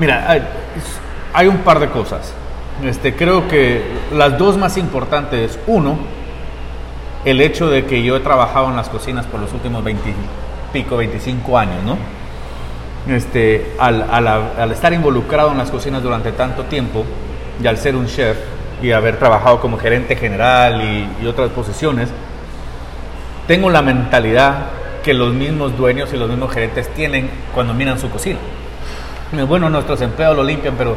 [0.00, 0.42] Mira, hay,
[1.32, 2.32] hay un par de cosas.
[2.84, 5.96] Este, creo que las dos más importantes, uno,
[7.24, 10.14] el hecho de que yo he trabajado en las cocinas por los últimos 20 y
[10.72, 11.96] pico, 25 años, ¿no?
[13.14, 17.04] Este, al, al- al estar involucrado en las cocinas durante tanto tiempo
[17.62, 18.36] y al ser un chef
[18.82, 22.10] y haber trabajado como gerente general y, y otras posiciones,
[23.46, 24.54] tengo la mentalidad
[25.02, 28.38] que los mismos dueños y los mismos gerentes tienen cuando miran su cocina.
[29.48, 30.96] Bueno, nuestros empleados lo limpian, pero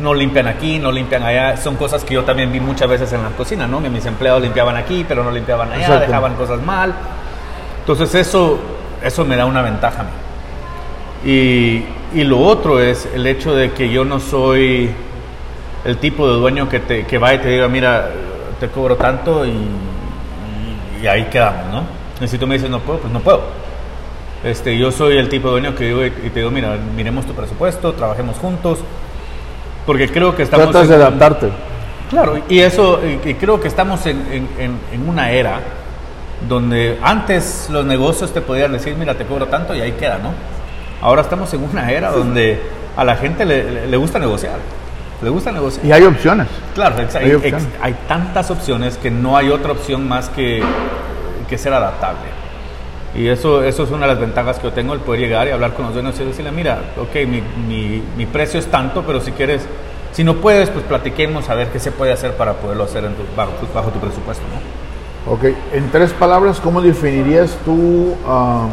[0.00, 1.56] no limpian aquí, no limpian allá.
[1.56, 3.80] Son cosas que yo también vi muchas veces en la cocina, ¿no?
[3.80, 6.06] Mis empleados limpiaban aquí, pero no limpiaban allá, Exacto.
[6.06, 6.94] dejaban cosas mal.
[7.80, 8.58] Entonces eso,
[9.02, 11.30] eso me da una ventaja a mí.
[11.30, 11.84] Y,
[12.18, 14.90] y lo otro es el hecho de que yo no soy
[15.84, 18.10] el tipo de dueño que, te, que va y te diga, mira,
[18.58, 21.84] te cobro tanto y, y- y ahí quedamos, ¿no?
[22.24, 23.42] Y si tú me dices no puedo, pues no puedo.
[24.44, 27.32] Este, yo soy el tipo de dueño que digo y te digo, mira, miremos tu
[27.32, 28.78] presupuesto, trabajemos juntos,
[29.86, 30.70] porque creo que estamos...
[30.70, 31.48] Tratas de adaptarte.
[32.10, 35.60] Claro, y eso, y creo que estamos en, en, en, una era
[36.48, 40.32] donde antes los negocios te podían decir, mira, te cobro tanto y ahí queda, ¿no?
[41.02, 42.60] Ahora estamos en una era donde
[42.96, 44.56] a la gente le, le gusta negociar.
[45.22, 45.84] Le gusta negociar.
[45.84, 46.48] Y hay opciones.
[46.74, 50.62] Claro, hay, hay, hay, tantas opciones que no hay otra opción más que,
[51.48, 52.40] que ser adaptable.
[53.14, 55.50] Y eso, eso es una de las ventajas que yo tengo, el poder llegar y
[55.50, 59.20] hablar con los dueños y decirle, mira, ok, mi, mi, mi precio es tanto, pero
[59.20, 59.66] si quieres
[60.12, 63.14] si no puedes, pues platiquemos a ver qué se puede hacer para poderlo hacer en
[63.14, 64.42] tu, bajo, bajo, tu presupuesto.
[64.48, 65.32] ¿no?
[65.32, 68.68] Ok, en tres palabras, ¿cómo definirías tu, uh,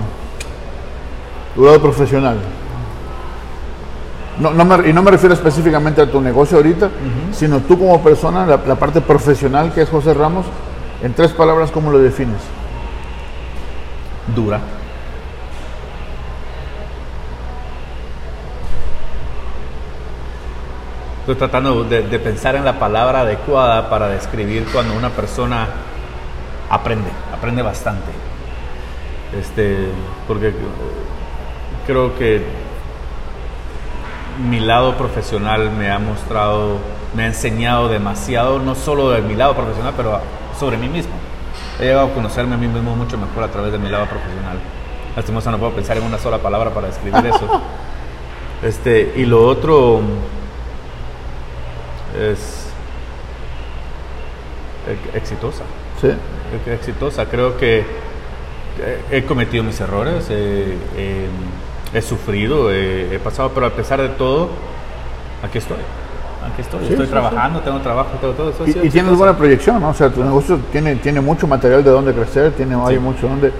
[1.55, 2.37] tu lado profesional?
[4.39, 6.89] No, no me, y no me refiero específicamente a tu negocio ahorita,
[7.31, 10.45] sino tú como persona, la, la, parte profesional que es José Ramos,
[11.01, 12.41] en tres palabras, ¿cómo lo defines?
[14.35, 14.59] Dura.
[21.27, 25.67] Estoy tratando de, pensar en la palabra adecuada para describir cuando una persona
[26.69, 28.09] aprende, aprende bastante.
[29.37, 29.89] Este,
[30.25, 30.53] porque
[31.85, 32.43] creo que
[34.37, 36.77] mi lado profesional me ha mostrado,
[37.15, 40.19] me ha enseñado demasiado, no solo de mi lado profesional, pero
[40.59, 41.13] sobre mí mismo.
[41.79, 44.57] He llegado a conocerme a mí mismo mucho mejor a través de mi lado profesional.
[45.15, 47.61] Lastimosa no puedo pensar en una sola palabra para describir eso.
[48.63, 50.01] Este, y lo otro,
[52.19, 52.69] es
[55.13, 55.63] exitosa.
[56.01, 56.09] Sí.
[56.71, 57.27] Exitosa.
[57.27, 57.85] Creo que
[59.11, 60.29] he cometido mis errores,
[61.93, 64.49] he sufrido, he, pasado, pero a pesar de todo,
[65.43, 65.77] aquí estoy.
[66.51, 68.65] Aquí estoy, estoy trabajando, tengo trabajo, tengo todo eso.
[68.65, 69.89] Y, tienes buena proyección, ¿no?
[69.89, 73.51] O sea, tu negocio tiene, tiene mucho material de dónde crecer, tiene, hay mucho donde...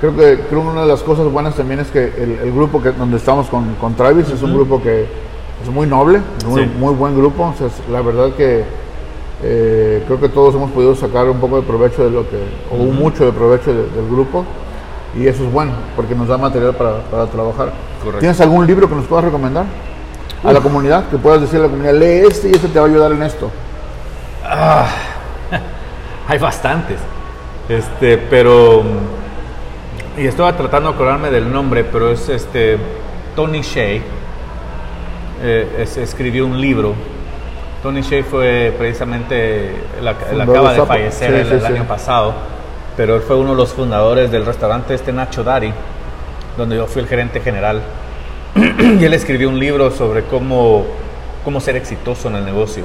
[0.00, 3.16] Creo que, creo una de las cosas buenas también es que el, grupo que, donde
[3.16, 5.06] estamos con, con Travis es un grupo que
[5.62, 7.44] es muy noble, muy, muy buen grupo.
[7.44, 8.64] O sea, la verdad que
[9.42, 12.38] eh, creo que todos hemos podido sacar un poco de provecho de lo que,
[12.70, 14.44] o mucho de provecho del grupo.
[15.16, 17.72] Y eso es bueno, porque nos da material para, para trabajar.
[18.18, 19.64] ¿Tienes algún libro que nos puedas recomendar
[20.42, 21.08] a la comunidad?
[21.08, 23.22] Que puedas decirle a la comunidad, lee este y este te va a ayudar en
[23.22, 23.50] esto.
[24.44, 24.86] Ah,
[26.28, 26.98] hay bastantes.
[27.68, 28.82] Este, pero.
[30.16, 32.78] Y estaba tratando de acordarme del nombre, pero es este
[33.34, 34.00] Tony Shea
[35.42, 36.94] eh, escribió un libro.
[37.82, 42.32] Tony Shea fue precisamente, él, acaba de fallecer el, año pasado,
[42.96, 45.72] pero él fue uno de los fundadores del restaurante este Nacho Dari,
[46.56, 47.82] donde yo fui el gerente general.
[48.54, 50.86] y él escribió un libro sobre cómo,
[51.44, 52.84] cómo ser exitoso en el negocio.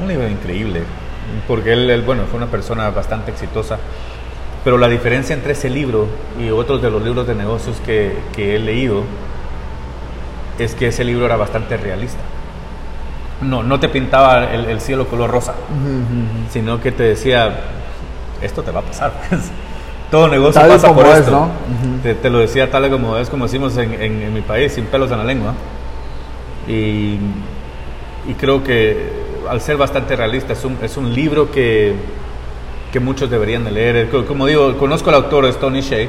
[0.00, 0.82] Un libro increíble,
[1.48, 3.78] porque él, bueno, fue una persona bastante exitosa.
[4.62, 6.08] Pero la diferencia entre ese libro
[6.40, 9.04] y otros de los libros de negocios que, que he leído
[10.58, 12.20] es que ese libro era bastante realista.
[13.40, 15.54] No, no te pintaba el, cielo color rosa,
[16.50, 17.54] sino que te decía,
[18.42, 19.12] esto te va a pasar.
[20.10, 21.48] Todo negocio pasa por esto.
[22.22, 25.18] te, lo decía tal y como es, como decimos en, mi país, sin pelos en
[25.18, 25.54] la lengua.
[26.68, 27.18] Y,
[28.38, 29.10] creo que
[29.48, 31.94] al ser bastante realista, es un, es un libro que,
[32.92, 34.08] que muchos deberían de leer.
[34.26, 36.08] Como digo, conozco al autor, es Tony Shea.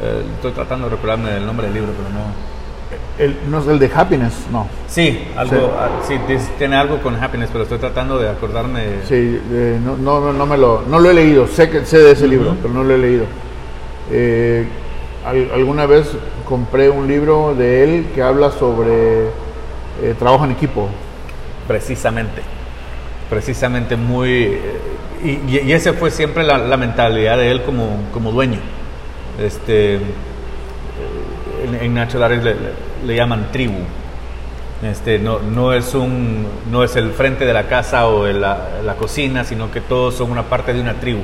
[0.00, 2.57] Eh, estoy tratando de recordarme el nombre del libro, pero no,
[3.18, 4.68] el, no es el de Happiness, no.
[4.86, 6.14] Sí, algo, ah, sí.
[6.56, 9.00] tiene algo con Happiness, pero estoy tratando de acordarme.
[9.08, 9.40] Sí,
[9.84, 12.56] no, no, no, me lo, no lo he leído, sé, que, sé de ese libro,
[12.62, 13.24] pero no lo he leído.
[14.10, 14.66] Eh,
[15.24, 16.10] alguna vez
[16.48, 19.24] compré un libro de él que habla sobre
[20.02, 20.88] eh, trabajo en equipo.
[21.66, 22.42] Precisamente,
[23.28, 24.30] precisamente muy...
[24.44, 24.60] Eh,
[25.24, 28.60] y, y, ese fue siempre la, la, mentalidad de él como, como dueño.
[29.40, 29.98] Este,
[31.74, 33.78] en, Nacho Dares le, llaman tribu.
[34.82, 38.94] Este, no, no, es un, no es el frente de la casa o la, la,
[38.94, 41.22] cocina, sino que todos son una parte de una tribu.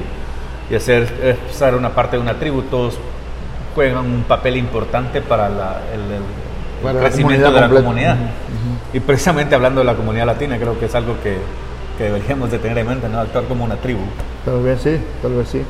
[0.70, 2.98] Y hacer ser una parte de una tribu, todos
[3.74, 8.16] juegan un papel importante para el, crecimiento de la comunidad.
[8.92, 11.36] Y precisamente hablando de la comunidad latina, creo que es algo que,
[11.98, 13.20] que deberíamos de tener en mente, ¿no?
[13.20, 14.02] actuar como una tribu.
[14.44, 15.62] Tal vez sí, tal vez sí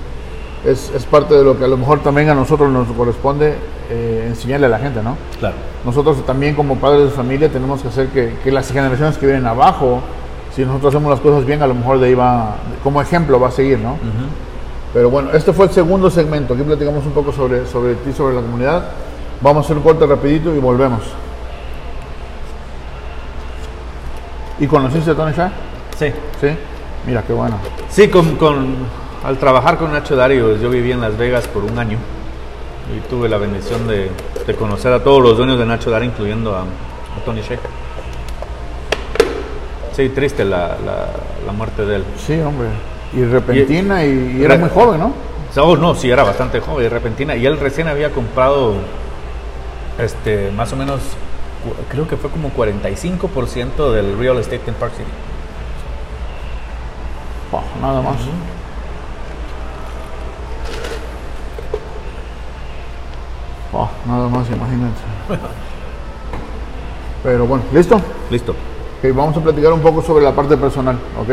[0.64, 3.54] es, es, parte de lo que a lo mejor también a nosotros nos corresponde
[3.90, 5.16] eh, enseñarle a la gente, ¿no?
[5.38, 5.56] Claro.
[5.84, 9.46] Nosotros también como padres de familia tenemos que hacer que, que, las generaciones que vienen
[9.46, 10.00] abajo,
[10.54, 13.48] si nosotros hacemos las cosas bien, a lo mejor de ahí va, como ejemplo va
[13.48, 13.98] a seguir, ¿no?
[14.94, 16.54] Pero bueno, este fue el segundo segmento.
[16.54, 18.84] Aquí platicamos un poco sobre, sobre ti, sobre la comunidad.
[19.40, 21.00] Vamos a hacer un corte rapidito y volvemos.
[24.60, 25.50] ¿Y conociste a Tony Shah?
[25.98, 26.06] Sí.
[26.40, 26.48] Sí.
[27.06, 27.56] Mira, qué bueno.
[27.90, 28.76] Sí, con, con
[29.24, 31.98] al trabajar con Nacho Dario, yo viví en Las Vegas por un año
[32.94, 34.10] y tuve la bendición de,
[34.46, 37.60] de conocer a todos los dueños de Nacho Dar, incluyendo a, a Tony Sheck.
[39.92, 41.06] Sí, triste la, la,
[41.46, 42.04] la muerte de él.
[42.18, 42.68] Sí, hombre.
[43.14, 45.12] Y repentina y, y era muy joven, ¿no?
[45.56, 47.36] Oh, no, sí, era bastante joven y repentina.
[47.36, 48.74] Y él recién había comprado,
[49.98, 51.00] este, más o menos,
[51.90, 55.08] creo que fue como 45% del real estate en Park City.
[57.80, 58.16] Nada más.
[63.74, 65.00] Pa, nada más, imagínate.
[67.22, 68.00] Pero bueno, ¿listo?
[68.30, 68.52] Listo.
[68.52, 71.28] Ok, vamos a platicar un poco sobre la parte personal, ¿ok?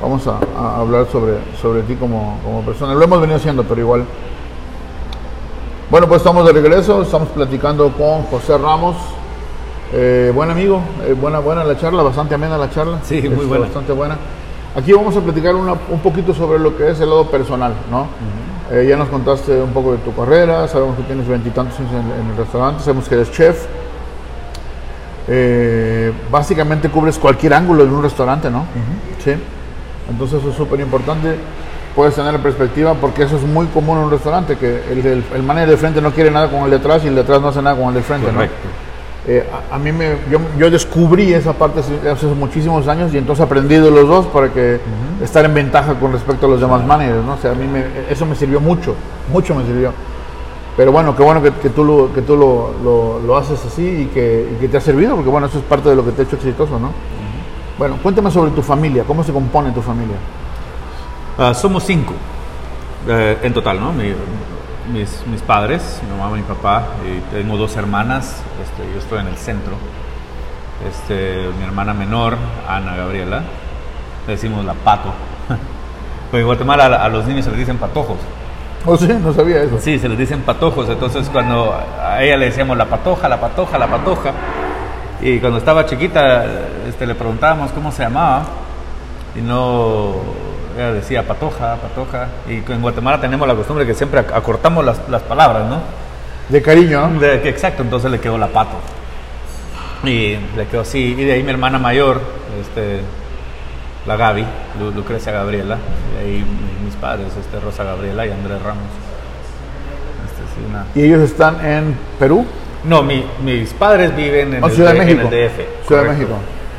[0.00, 2.94] Vamos a, a hablar sobre, sobre ti como, como persona.
[2.94, 4.04] Lo hemos venido haciendo, pero igual.
[5.90, 8.96] Bueno, pues estamos de regreso, estamos platicando con José Ramos.
[9.92, 13.00] Eh, buen amigo, eh, buena, buena la charla, bastante amena la charla.
[13.02, 13.64] Sí, muy buena.
[13.66, 14.16] Bastante buena.
[14.76, 18.06] Aquí vamos a platicar una- un poquito sobre lo que es el lado personal, ¿no?
[18.70, 22.24] Eh, ya nos contaste un poco de tu carrera, sabemos que tienes veintitantos años en,
[22.24, 23.66] en el restaurante, sabemos que eres chef.
[25.28, 28.64] Eh, básicamente cubres cualquier ángulo de un restaurante, ¿no?
[29.24, 29.32] Sí.
[30.08, 31.36] Entonces eso es súper importante.
[31.94, 35.24] Puedes tener la perspectiva porque eso es muy común en un restaurante, que el, el,
[35.34, 37.40] el manager de frente no quiere nada con el de atrás y el de atrás
[37.40, 38.40] no hace nada con el de frente, ¿no?
[39.26, 43.18] Eh, a, a mí me, yo, yo descubrí esa parte hace, hace muchísimos años y
[43.18, 44.80] entonces aprendí de los dos para que
[45.22, 47.34] estar en ventaja con respecto a los demás managers, ¿no?
[47.34, 48.94] O sea, a mí me, eso me sirvió mucho,
[49.30, 49.92] mucho me sirvió.
[50.76, 53.82] Pero bueno, qué bueno que, que tú, lo, que tú lo, lo, lo haces así
[53.82, 56.12] y que, y que te ha servido, porque bueno, eso es parte de lo que
[56.12, 56.90] te ha hecho exitoso, ¿no?
[57.78, 60.16] Bueno, cuéntame sobre tu familia, ¿cómo se compone tu familia?
[61.36, 62.14] Ah, somos cinco
[63.08, 63.92] eh, en total, ¿no?
[63.92, 64.14] Mi-
[64.92, 69.28] mis, mis padres, mi mamá, mi papá, y tengo dos hermanas, este, yo estoy en
[69.28, 69.72] el centro.
[70.88, 72.36] Este, mi hermana menor,
[72.68, 73.42] Ana Gabriela,
[74.26, 75.12] le decimos la pato.
[76.30, 78.18] Pues en Guatemala a, a los niños se les dicen patojos.
[78.86, 79.80] Oh, sí, no sabía eso.
[79.80, 80.88] Sí, se les dicen patojos.
[80.88, 84.32] Entonces, cuando a ella le decíamos la patoja, la patoja, la patoja,
[85.20, 86.44] y cuando estaba chiquita,
[86.88, 88.44] este, le preguntábamos cómo se llamaba,
[89.36, 90.49] y no.
[90.86, 92.28] Decía patoja, patoja.
[92.48, 95.80] Y en Guatemala tenemos la costumbre que siempre ac- acortamos las, las palabras, ¿no?
[96.48, 97.10] De cariño.
[97.20, 98.76] De- exacto, entonces le quedó la pato.
[100.04, 101.14] Y le quedó así.
[101.18, 102.20] Y de ahí mi hermana mayor,
[102.60, 103.00] este,
[104.06, 104.44] la Gaby,
[104.80, 105.76] Lu- Lucrecia Gabriela.
[106.16, 108.82] Y ahí mi- mis padres, este, Rosa Gabriela y Andrés Ramos.
[110.24, 112.46] Este, sí, una- Y ellos están en Perú.
[112.84, 115.28] No, mi- mis padres viven en, Oh, el, Ciudad de en México.
[115.30, 115.66] el DF.
[115.86, 116.08] Ciudad de.
[116.08, 116.34] México.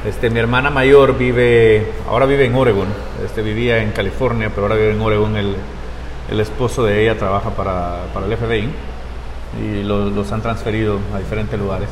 [0.05, 2.87] Este, mi hermana mayor vive, ahora vive en Oregon.
[3.23, 5.35] Este, vivía en California, pero ahora vive en Oregon.
[5.37, 5.55] El,
[6.31, 8.69] el esposo de ella trabaja para, para el FBI
[9.61, 11.87] y lo- los han transferido a diferentes lugares.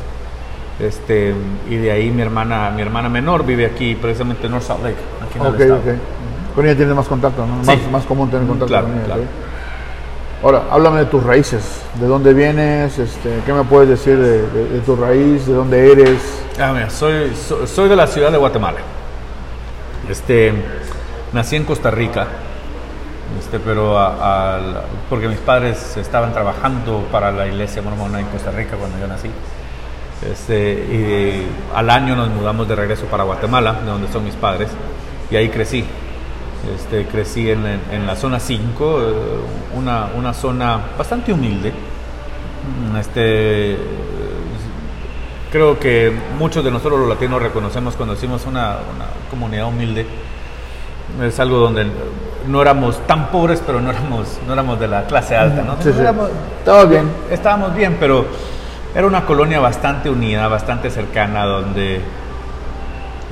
[0.80, 1.34] Este,
[1.68, 4.96] y de ahí mi hermana, mi hermana menor vive aquí, precisamente en North Salt Lake,
[5.22, 5.80] aquí en el Ok, estado.
[5.80, 6.54] ok.
[6.56, 7.62] Con ella tienes más contacto, ¿no?
[7.62, 7.66] Sí.
[7.70, 9.04] Más, más común tener contacto Claro, con ella.
[9.04, 9.22] claro.
[10.42, 11.82] Ahora, háblame de tus raíces.
[12.00, 12.98] ¿De dónde vienes?
[12.98, 15.46] Este, ¿Qué me puedes decir de, tu raíz?
[15.46, 16.42] ¿De dónde eres?
[16.58, 18.78] Ah, mira, soy, so- soy de la ciudad de Guatemala.
[20.08, 20.52] Este,
[21.32, 22.26] nací en Costa Rica,
[23.38, 23.96] este, pero
[25.10, 29.30] porque mis padres estaban trabajando para la iglesia mormona en Costa Rica cuando yo nací.
[30.30, 34.68] Este, y al año nos mudamos de regreso para Guatemala, de donde son mis padres,
[35.30, 35.84] y ahí crecí.
[36.76, 39.12] Este, crecí en, en- en la zona 5, eh,
[39.76, 41.72] una, una zona bastante humilde.
[42.92, 43.76] Mm, Este,
[45.50, 50.06] creo que muchos de nosotros los latinos reconocemos cuando decimos una, una comunidad humilde.
[51.22, 51.86] Es algo donde
[52.46, 55.76] no éramos tan pobres, pero no éramos, no éramos de la clase alta, ¿no?
[55.82, 56.00] Sí, sí.
[56.00, 57.10] Éramos- Estaba bien.
[57.30, 58.26] estábamos bien, pero
[58.94, 62.00] era una colonia bastante unida, bastante cercana, donde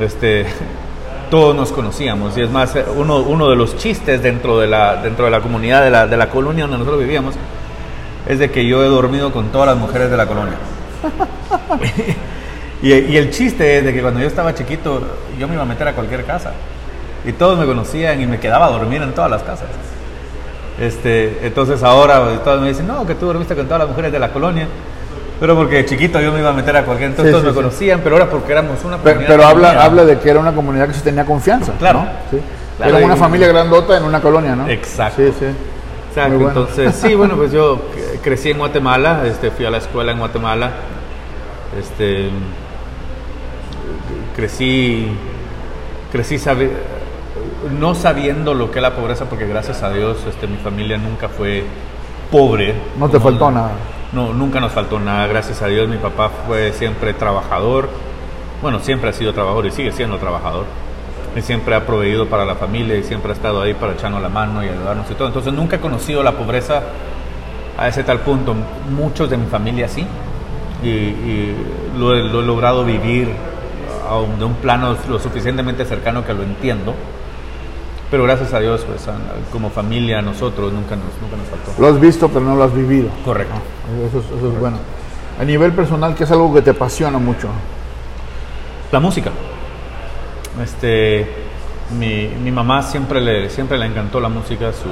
[0.01, 0.47] este,
[1.31, 2.37] todos nos conocíamos.
[2.37, 5.83] Y es más, uno, uno de los chistes dentro de la, dentro de la comunidad,
[5.83, 7.35] de la, de la colonia donde nosotros vivíamos,
[8.27, 10.57] es de que yo he dormido con todas las mujeres de la colonia.
[12.83, 15.03] y, y el chiste es de que cuando yo estaba chiquito,
[15.39, 16.53] yo me iba a meter a cualquier casa.
[17.25, 19.69] Y todos me conocían y me quedaba a dormir en todas las casas.
[20.81, 24.19] Este, entonces ahora todos me dicen, no, que tú dormiste con todas las mujeres de
[24.19, 24.69] la colonia.
[25.41, 27.57] Pero porque de chiquito yo me iba a meter a cualquier, entonces Sí, todos sí,
[27.57, 30.41] me conocían, pero ahora porque éramos una Pero, comunidad pero habla, habla de que era
[30.41, 31.73] una comunidad que se tenía confianza.
[31.79, 32.01] Claro.
[32.01, 32.09] ¿no?
[32.31, 32.39] Sí.
[32.77, 34.69] Claro, era una y- familia grandota en una colonia, ¿no?
[34.69, 35.23] Exacto.
[35.23, 35.45] Sí, sí.
[36.09, 36.49] Exacto, bueno.
[36.49, 40.19] entonces sí, bueno, pues yo cre- crecí en Guatemala, este, fui a la escuela en
[40.19, 40.71] Guatemala,
[41.79, 42.31] este,
[44.35, 45.09] crecí,
[46.13, 46.71] crecí sabi-
[47.79, 51.29] no sabiendo lo que es la pobreza, porque gracias a Dios este, mi familia nunca
[51.29, 51.65] fue
[52.31, 52.75] pobre.
[52.99, 53.71] No te faltó nada.
[54.13, 55.89] No, nunca nos faltó nada, gracias a Dios.
[55.89, 57.91] Mi papá fue siempre trabajador,
[58.63, 60.65] bueno, siempre ha sido trabajador y sigue siendo trabajador.
[61.37, 64.31] Y siempre ha proveído para la familia y siempre ha estado ahí para echarnos la
[64.31, 65.29] mano y ayudarnos y todo.
[65.29, 66.83] Entonces nunca he conocido la pobreza
[67.77, 68.55] a ese tal punto.
[68.91, 70.07] Muchos de mi familia sí,
[70.83, 71.57] y, y
[71.99, 73.29] lo, lo he logrado vivir
[74.09, 76.95] a de un plano lo suficientemente cercano que lo entiendo.
[78.11, 79.07] Pero gracias a Dios, pues,
[79.53, 81.81] como familia, a nosotros nunca nos, nunca nos faltó.
[81.81, 83.09] Lo has visto, pero no lo has vivido.
[83.25, 83.55] Correcto.
[84.09, 84.79] Eso es, eso es bueno.
[85.39, 87.49] A nivel personal, ¿qué es algo que te apasiona mucho?
[88.91, 89.31] La música.
[90.63, 91.27] Este,
[91.99, 94.89] mi, mi mamá siempre le, siempre le encantó la música, su,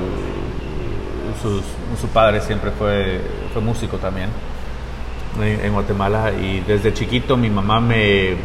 [1.42, 1.64] sus-
[2.00, 3.20] su padre siempre fue,
[3.52, 4.28] fue músico también
[5.42, 8.36] en, en Guatemala y desde chiquito mi mamá me,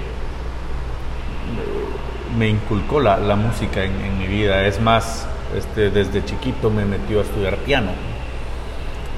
[2.37, 4.65] me inculcó la, la música en, en mi vida.
[4.65, 5.25] Es más,
[5.57, 7.91] este, desde chiquito me metió a estudiar piano.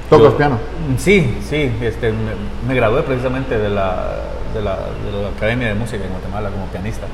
[0.10, 0.60] ¿Tocas Yo- piano?
[0.98, 2.32] Sí, sí, este, me,
[2.68, 4.06] me gradué precisamente de la,
[4.54, 7.08] de, la, de la Academia de Música en Guatemala como pianista.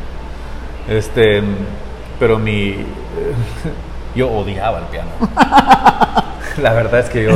[0.88, 1.42] Este,
[2.20, 2.76] pero mi,
[4.16, 5.10] yo odiaba el piano.
[6.62, 7.32] La verdad es que yo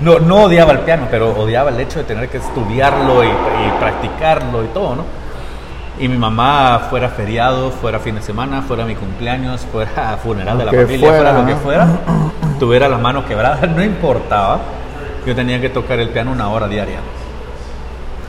[0.00, 3.72] no, no odiaba el piano, pero odiaba el hecho de tener que estudiarlo y, y
[3.80, 5.04] practicarlo y todo, ¿no?
[6.00, 10.64] Y mi mamá, fuera feriado, fuera fin de semana, fuera mi cumpleaños, fuera funeral de
[10.64, 11.88] la familia, fuera, fuera, lo que fuera,
[12.58, 14.60] tuviera la mano quebrada, no importaba.
[15.26, 17.00] Yo tenía que tocar el piano una hora diaria.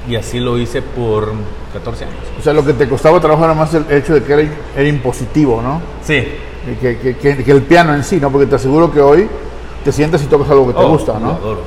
[0.09, 1.31] Y así lo hice por
[1.73, 2.17] 14 años.
[2.37, 4.41] O sea, lo que te costaba trabajo era más el hecho de que era,
[4.75, 5.79] era impositivo, ¿no?
[6.03, 6.27] Sí.
[6.81, 8.29] Que, que- que- que el piano en sí, ¿no?
[8.29, 9.29] Porque te aseguro que hoy
[9.85, 11.29] te sientas y tocas algo que te Oh, gusta, Lo ¿no?
[11.31, 11.61] adoro.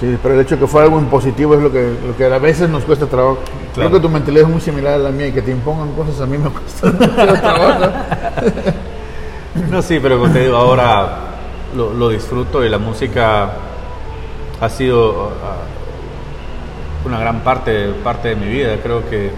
[0.00, 2.38] Sí, pero el hecho de que fuera algo impositivo es lo que, lo que a
[2.38, 3.40] veces nos cuesta trabajo.
[3.74, 3.90] Claro.
[3.90, 6.22] Creo que tu mentalidad es muy similar a la mía y que te impongan cosas
[6.22, 6.90] a mí me cuesta
[7.38, 7.92] trabajo.
[9.70, 11.18] No, sí, pero como te digo, ahora
[11.76, 13.50] lo, lo disfruto y la música
[14.58, 15.56] ha sido ah,
[17.04, 18.76] una gran parte, parte de mi vida.
[18.82, 19.30] Creo que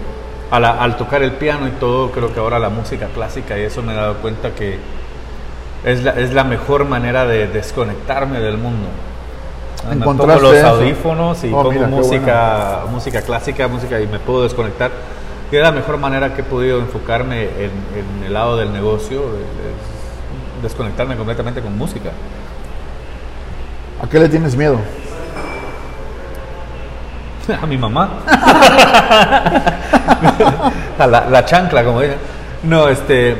[0.49, 3.81] al, al tocar el piano y todo, creo que ahora la música clásica y eso
[3.81, 4.77] me he dado cuenta que
[5.83, 8.87] es la, es la mejor manera de desconectarme del mundo.
[9.89, 10.67] Me pongo ¿Encontraste los eso?
[10.67, 14.91] audífonos y Oh, pongo mira, música, música clásica, música y me puedo desconectar.
[15.51, 17.71] Y es la mejor manera que he podido enfocarme en,
[18.19, 22.09] en el lado del negocio, es desconectarme completamente con música.
[24.01, 24.79] ¿A qué le tienes miedo?
[27.61, 28.09] A mi mamá.
[30.97, 32.17] a la, la chancla, como dicen.
[32.63, 33.35] No, este.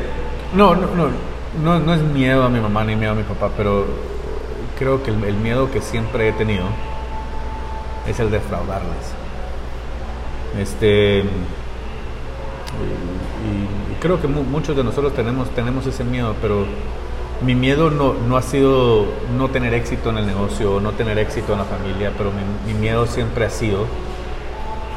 [0.54, 1.08] No, no, no,
[1.64, 3.86] no, no es miedo a mi mamá ni miedo a mi papá, pero
[4.78, 6.66] creo que el, el miedo que siempre he tenido
[8.08, 9.14] es el de defraudarles.
[10.60, 11.20] Este.
[11.20, 11.26] Y,
[14.02, 16.66] creo que mu- muchos de nosotros tenemos, tenemos ese miedo, pero
[17.42, 19.06] mi miedo no, no ha sido
[19.38, 22.80] no tener éxito en el negocio, no tener éxito en la familia, pero mi, mi
[22.80, 23.86] miedo siempre ha sido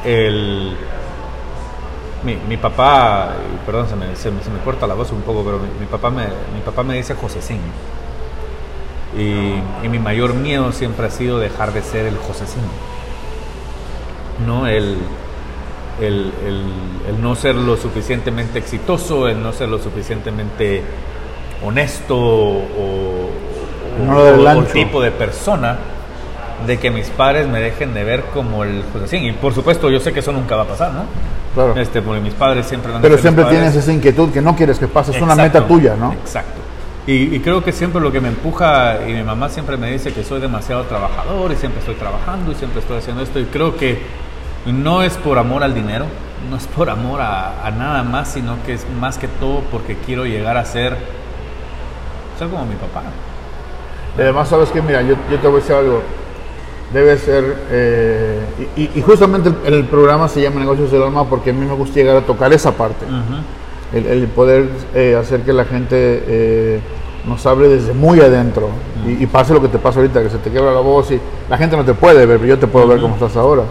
[0.04, 0.76] el...
[2.24, 5.44] Mi, mi papá, perdón, se me, se, me, se me corta la voz un poco,
[5.44, 7.60] pero mi, papá, me, mi papá me dice Josecín.
[9.16, 12.62] Y, y mi mayor miedo siempre ha sido dejar de ser el Josecín.
[14.46, 14.98] No el,
[16.00, 16.62] el, el,
[17.08, 20.82] el no ser lo suficientemente exitoso, el no ser lo suficientemente
[21.64, 23.30] honesto o, o-
[24.06, 25.78] No tipo de persona
[26.66, 29.24] de que mis padres me dejen de ver como el Josecín.
[29.24, 31.04] Y por supuesto, yo sé que eso nunca va a pasar, ¿no?
[31.54, 31.74] Claro.
[31.80, 35.12] Este, porque mis padres siempre Pero siempre tienes esa inquietud que no quieres que pase,
[35.16, 36.12] es una meta tuya, ¿no?
[36.12, 36.60] Exacto.
[37.06, 40.12] Y, y creo que siempre lo que me empuja, y mi mamá siempre me dice
[40.12, 43.76] que soy demasiado trabajador y siempre estoy trabajando y siempre estoy haciendo esto, y creo
[43.76, 44.00] que
[44.66, 46.06] no es por amor al dinero,
[46.50, 49.96] no es por amor a, a nada más, sino que es más que todo porque
[50.04, 50.96] quiero llegar a ser,
[52.38, 53.02] ser como mi papá.
[54.18, 56.02] Y además, sabes que, mira, yo, yo te voy a decir algo.
[56.92, 58.40] Debe ser, eh,
[58.76, 61.74] y, y- justamente el, el programa se llama Negocios del Alma porque a mí me
[61.74, 63.04] gusta llegar a tocar esa parte.
[63.92, 66.80] El, el poder eh, hacer que la gente eh,
[67.26, 68.68] nos hable desde muy adentro
[69.06, 71.20] y, y pase lo que te pasa ahorita, que se te quiebra la voz y
[71.48, 73.62] la gente no te puede ver, pero yo te puedo ver como estás ahora.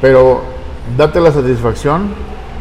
[0.00, 0.42] Pero
[0.96, 2.08] date la satisfacción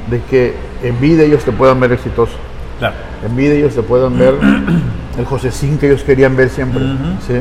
[0.09, 2.33] de que en vida ellos te puedan ver exitoso,
[2.79, 2.95] Claro.
[3.25, 4.35] en vida ellos te puedan ver
[5.17, 6.81] el Josecín que ellos querían ver siempre,
[7.25, 7.35] ¿sí?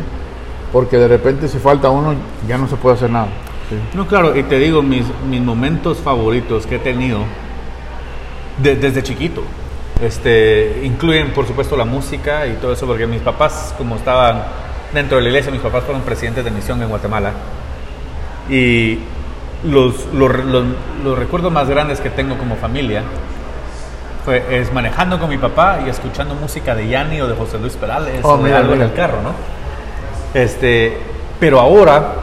[0.72, 2.14] Porque de repente si falta uno
[2.48, 3.28] ya no se puede hacer nada.
[3.68, 3.76] ¿sí?
[3.96, 7.18] No, claro, y te digo, mis, mis momentos favoritos que he tenido
[8.58, 9.42] de- desde chiquito,
[10.02, 14.42] este, incluyen por supuesto la música y todo eso, porque mis papás, como estaban
[14.92, 17.32] dentro de la iglesia, mis papás fueron presidentes de misión en Guatemala.
[18.48, 18.98] Y
[19.64, 20.64] los, los, los-
[21.02, 23.02] los recuerdos más grandes que tengo como familia
[24.24, 27.74] fue, es manejando con mi papá y escuchando música de Yanni o de José Luis
[27.74, 28.84] Perales Oh, o de mira, algo mira.
[28.84, 29.32] en el carro, ¿no?
[30.38, 30.96] Este,
[31.40, 32.14] pero ahora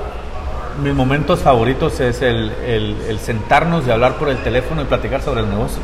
[0.84, 5.22] mis momentos favoritos es el, el- el sentarnos y hablar por el teléfono y platicar
[5.22, 5.80] sobre el negocio.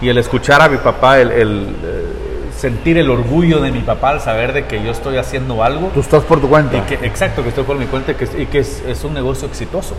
[0.00, 4.10] Y el escuchar a mi papá, el, el, eh, sentir el orgullo de mi papá
[4.10, 5.90] al saber de que yo estoy haciendo algo.
[5.94, 6.76] Tú estás por tu cuenta.
[6.76, 9.14] Y que, exacto, que estoy por mi cuenta y que, y que es, es, un
[9.14, 9.94] negocio exitoso.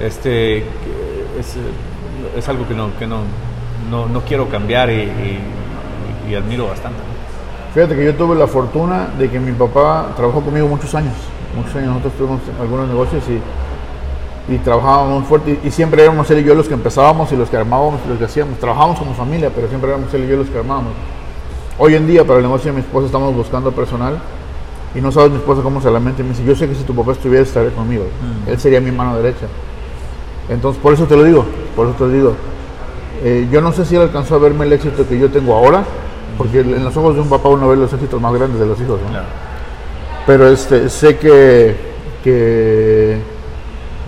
[0.00, 1.56] Este, es,
[2.36, 3.20] es, algo que no, que no,
[3.90, 5.40] no, no quiero cambiar y, y,
[6.30, 6.98] y, admiro bastante.
[7.74, 11.14] Fíjate que yo tuve la fortuna de que mi papá trabajó conmigo muchos años.
[11.56, 13.40] Muchos años nosotros tuvimos algunos negocios y,
[14.48, 15.58] y trabajábamos fuerte.
[15.62, 18.08] Y, y, siempre éramos él y yo los que empezábamos y los que armábamos y
[18.08, 18.58] los que hacíamos.
[18.58, 20.92] Trabajábamos como familia, pero siempre éramos él y yo los que armábamos.
[21.78, 24.18] Hoy en día, para el negocio de mi esposa, estamos buscando personal.
[24.94, 26.82] Y no sabes mi esposa cómo se lamenta y me dice, yo sé que si
[26.82, 28.04] tu papá estuviera, estaría conmigo.
[28.04, 28.50] Mm.
[28.50, 29.46] Él sería mi mano derecha.
[30.48, 31.44] Entonces, por eso te lo digo,
[31.76, 32.32] por eso te digo.
[33.22, 35.84] Eh, yo no sé si él alcanzó a verme el éxito que yo tengo ahora,
[36.38, 38.80] porque en los ojos de un papá uno ve los éxitos más grandes de los
[38.80, 38.98] hijos.
[40.26, 41.76] Pero este, sé que,
[42.24, 43.18] que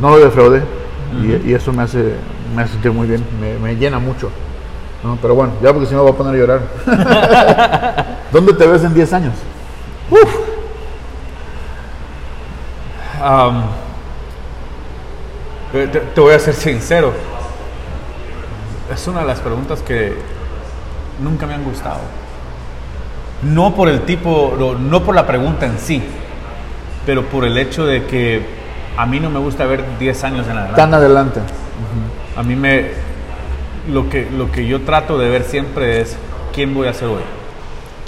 [0.01, 0.63] no lo defraudé uh
[1.17, 1.45] -huh.
[1.45, 2.15] y, y, eso me hace,
[2.55, 4.31] me hace sentir muy bien, me, me llena mucho.
[5.03, 5.19] ¿no?
[5.21, 6.61] Pero bueno, ya porque si no va a poner a llorar.
[8.33, 9.35] ¿Dónde te ves en 10 años?
[10.11, 10.37] Uf.
[13.23, 13.63] Um,
[15.73, 17.13] te, te, voy a ser sincero.
[18.93, 20.15] Es una de las preguntas que
[21.23, 22.01] nunca me han gustado.
[23.43, 26.03] No por el tipo, no por la pregunta en sí,
[27.07, 28.60] pero por el hecho de que
[28.97, 30.77] a mí no me gusta ver 10 años en adelante.
[30.77, 31.41] Tan adelante.
[31.41, 32.41] Uh -huh.
[32.41, 32.91] A mí me,
[33.89, 36.17] lo que, lo que yo trato de ver siempre es
[36.53, 37.23] quién voy a ser hoy,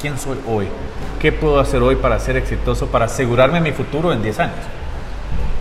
[0.00, 0.68] quién soy hoy,
[1.20, 4.56] qué puedo hacer hoy para ser exitoso, para asegurarme mi futuro en 10 años.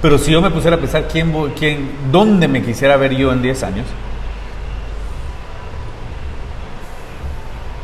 [0.02, 3.42] Pero si yo me pusiera a pensar quién, quién, dónde me quisiera ver yo en
[3.42, 3.86] 10 años,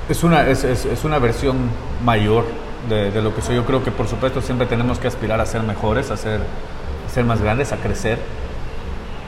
[0.10, 1.58] es una, es, es, es una versión
[2.04, 2.46] mayor
[2.90, 3.56] de, de, lo que soy.
[3.56, 6.40] Yo creo que por supuesto siempre tenemos que aspirar a ser mejores, a ser,
[7.10, 8.20] ser más grandes, a crecer.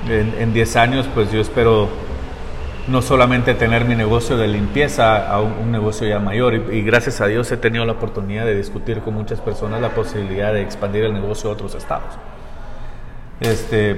[0.07, 1.89] En, en 10 años pues yo espero
[2.87, 7.21] no solamente tener mi negocio de limpieza a un, negocio ya mayor y, y, gracias
[7.21, 11.03] a Dios he tenido la oportunidad de discutir con muchas personas la posibilidad de expandir
[11.03, 12.17] el negocio a otros estados.
[13.39, 13.95] Este,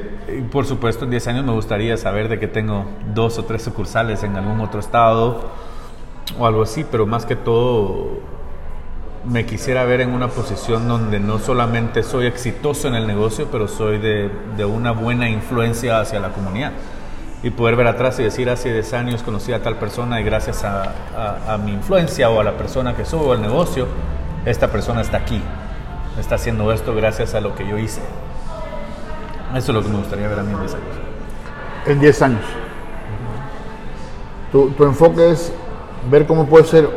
[0.52, 4.24] por supuesto, en 10 años me gustaría saber de que tengo dos o tres sucursales
[4.24, 5.50] en algún otro estado
[6.38, 8.20] o algo así, pero más que todo
[9.26, 13.68] me quisiera ver en una posición donde no solamente soy exitoso en el negocio, pero
[13.68, 16.72] soy de, de una buena influencia hacia la comunidad
[17.44, 20.64] y poder ver atrás y decir hace 10 años conocí a tal persona y gracias
[20.64, 23.88] a, mi influencia o a la persona que soy o al negocio,
[24.46, 25.42] esta persona está aquí,
[26.20, 28.02] está haciendo esto gracias a lo que yo hice.
[29.56, 30.88] Eso es lo que me gustaría ver a mí en 10 años.
[31.88, 32.46] En 10 años.
[34.52, 35.52] Tu, enfoque es
[36.10, 36.90] ver cómo puede ser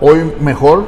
[0.00, 0.84] hoy mejor,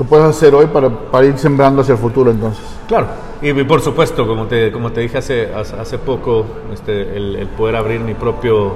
[0.00, 2.64] qué puedes hacer hoy para, para ir sembrando hacia el futuro entonces.
[2.88, 3.08] Claro,
[3.42, 7.76] y por supuesto, como te, como te dije hace, hace poco, este, el, el, poder
[7.76, 8.72] abrir mi propio,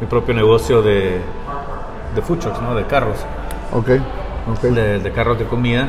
[0.00, 1.20] mi propio negocio de,
[2.14, 2.72] de food trucks, ¿no?
[2.76, 3.16] de carros.
[3.72, 3.88] Ok,
[4.56, 4.70] okay.
[4.70, 5.88] De, de, carros de comida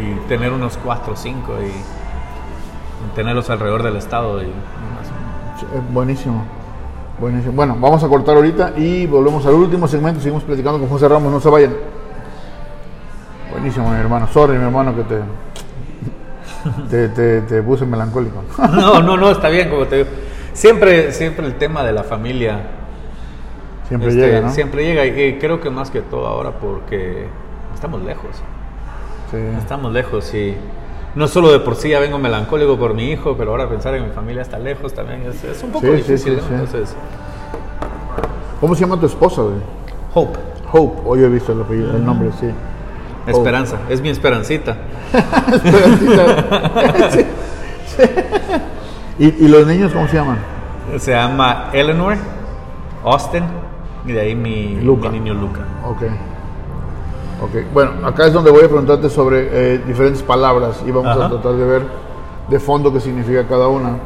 [0.00, 4.42] y tener unos 4 o 5 y tenerlos alrededor del estado.
[4.42, 4.46] Y,
[5.92, 6.44] buenísimo.
[7.20, 7.52] Buenísimo.
[7.52, 10.20] Bueno, vamos a cortar ahorita y volvemos al último segmento.
[10.20, 11.30] Seguimos platicando con José Ramos.
[11.30, 11.74] No se vayan.
[13.64, 14.28] Buenísimo, mi hermano.
[14.30, 15.20] Sorry, mi hermano, que te,
[16.90, 18.44] te, te, te, puse melancólico.
[18.58, 20.08] No, no, no, está bien, como te digo.
[20.52, 22.60] Siempre, siempre el tema de la familia.
[23.88, 24.50] Siempre este, llega, ¿no?
[24.50, 27.26] Siempre llega y creo que más que todo ahora porque
[27.72, 28.36] estamos lejos.
[29.30, 29.38] Sí.
[29.56, 30.54] Estamos lejos y
[31.14, 34.04] no solo de por sí ya vengo melancólico por mi hijo, pero ahora pensar en
[34.04, 36.34] mi familia está lejos también es, es un poco Sí, difícil.
[36.38, 36.58] sí, ¿no?
[36.58, 36.94] Entonces,
[38.60, 39.56] ¿Cómo se llama tu esposa, güey?
[40.12, 40.38] Hope,
[40.70, 41.00] Hope.
[41.06, 42.50] Hoy he visto el, apellido, el nombre, sí.
[43.26, 44.76] Esperanza, es mi esperancita.
[45.52, 46.70] Esperancita.
[47.10, 47.20] Sí,
[47.96, 48.10] sí.
[49.18, 50.38] ¿Y, ¿Y los niños cómo se llaman?
[50.98, 52.16] Se llama Eleanor,
[53.04, 53.44] Austin
[54.06, 55.08] y de ahí mi, Luca.
[55.08, 55.60] mi niño Luca.
[55.86, 56.02] Ok.
[57.42, 57.72] Ok.
[57.72, 61.26] Bueno, acá es donde voy a preguntarte sobre eh, diferentes palabras y vamos Ajá.
[61.26, 61.82] a tratar de ver
[62.48, 63.96] de fondo qué significa cada una.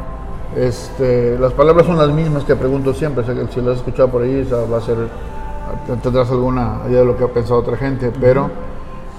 [0.56, 3.22] Este, las palabras son las mismas que pregunto siempre.
[3.22, 4.96] O sea, que si las has escuchado por ahí, o sea, va a ser,
[6.02, 8.12] tendrás alguna idea de lo que ha pensado otra gente.
[8.20, 8.50] Pero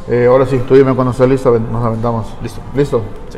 [0.07, 2.33] eh, ahora sí, tú dime cuando listo, aven- nos aventamos.
[2.41, 2.61] Listo.
[2.75, 3.01] ¿Listo?
[3.29, 3.37] Sí.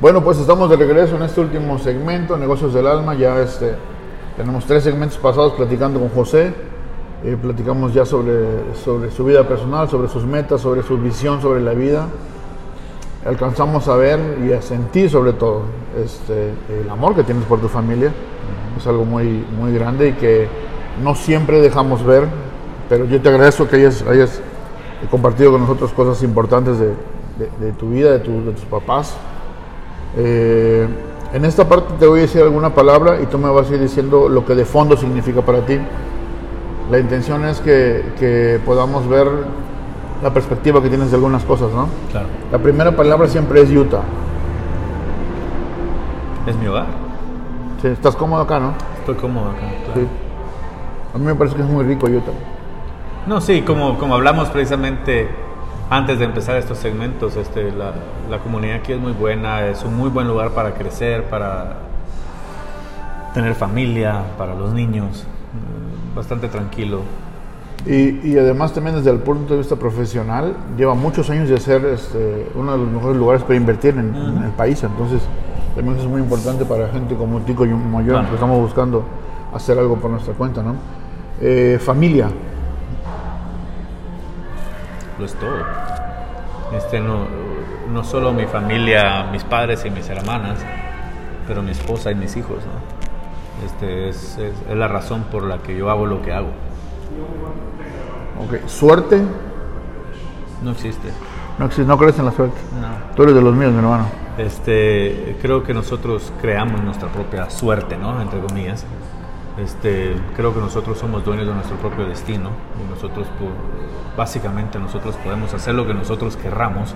[0.00, 3.14] Bueno, pues estamos de regreso en este último segmento, Negocios del Alma.
[3.14, 3.74] Ya este,
[4.36, 6.52] tenemos tres segmentos pasados platicando con José.
[7.24, 11.60] Eh, platicamos ya sobre, sobre su vida personal, sobre sus metas, sobre su visión sobre
[11.60, 12.06] la vida.
[13.24, 15.62] Alcanzamos a ver y a sentir sobre todo
[16.02, 18.12] este, el amor que tienes por tu familia.
[18.78, 20.46] Es algo muy, muy grande y que
[21.02, 22.28] no siempre dejamos ver,
[22.88, 24.40] pero yo te agradezco que hayas, hayas
[25.10, 29.16] compartido con nosotros cosas importantes de, de, de tu vida, de, tu, de tus papás.
[30.16, 30.86] Eh,
[31.32, 33.80] en esta parte te voy a decir alguna palabra y tú me vas a ir
[33.80, 35.78] diciendo lo que de fondo significa para ti.
[36.90, 39.26] La intención es que, que podamos ver
[40.22, 41.88] la perspectiva que tienes de algunas cosas, ¿no?
[42.10, 42.28] Claro.
[42.50, 44.02] La primera palabra siempre es Utah.
[46.46, 46.86] Es mi hogar.
[47.82, 48.72] Sí, estás cómodo acá, ¿no?
[49.00, 49.66] Estoy cómodo acá.
[49.84, 50.00] claro.
[50.00, 50.06] Sí.
[51.14, 52.32] A mí me parece que es muy rico Utah.
[53.26, 55.28] No, sí, como, como hablamos precisamente
[55.90, 57.92] antes de empezar estos segmentos, este, la,
[58.30, 61.76] la comunidad aquí es muy buena, es un muy buen lugar para crecer, para
[63.34, 67.00] tener familia, para los niños, mm, bastante tranquilo.
[67.84, 71.84] Y, y además también desde el punto de vista profesional, lleva muchos años de ser
[71.84, 74.82] este, uno de los mejores lugares para invertir en, en el país.
[74.82, 75.22] Entonces,
[75.76, 78.28] también es muy importante para gente como Tico y como yo, Claro.
[78.28, 79.04] que estamos buscando
[79.54, 80.74] hacer algo por nuestra cuenta, ¿no?
[81.40, 82.28] Eh, familia.
[85.18, 85.56] Lo es todo.
[86.76, 87.26] Este, no,
[87.92, 90.58] no solo mi familia, mis padres y mis hermanas,
[91.46, 92.58] pero mi esposa y mis hijos.
[92.64, 93.66] ¿no?
[93.66, 96.48] Este, es, es- es la razón por la que yo hago lo que hago.
[98.44, 98.66] Ok.
[98.68, 99.22] Suerte.
[100.62, 101.08] No existe.
[101.58, 102.58] No, existe, no crees en la suerte.
[102.80, 103.14] No.
[103.14, 104.04] Tú eres de los míos, mi hermano.
[104.36, 108.20] Este, creo que nosotros creamos nuestra propia suerte, ¿no?
[108.20, 108.84] Entre comillas.
[109.58, 113.26] Este, creo que nosotros somos dueños de nuestro propio destino y nosotros,
[114.16, 116.94] básicamente, nosotros podemos hacer lo que nosotros querramos,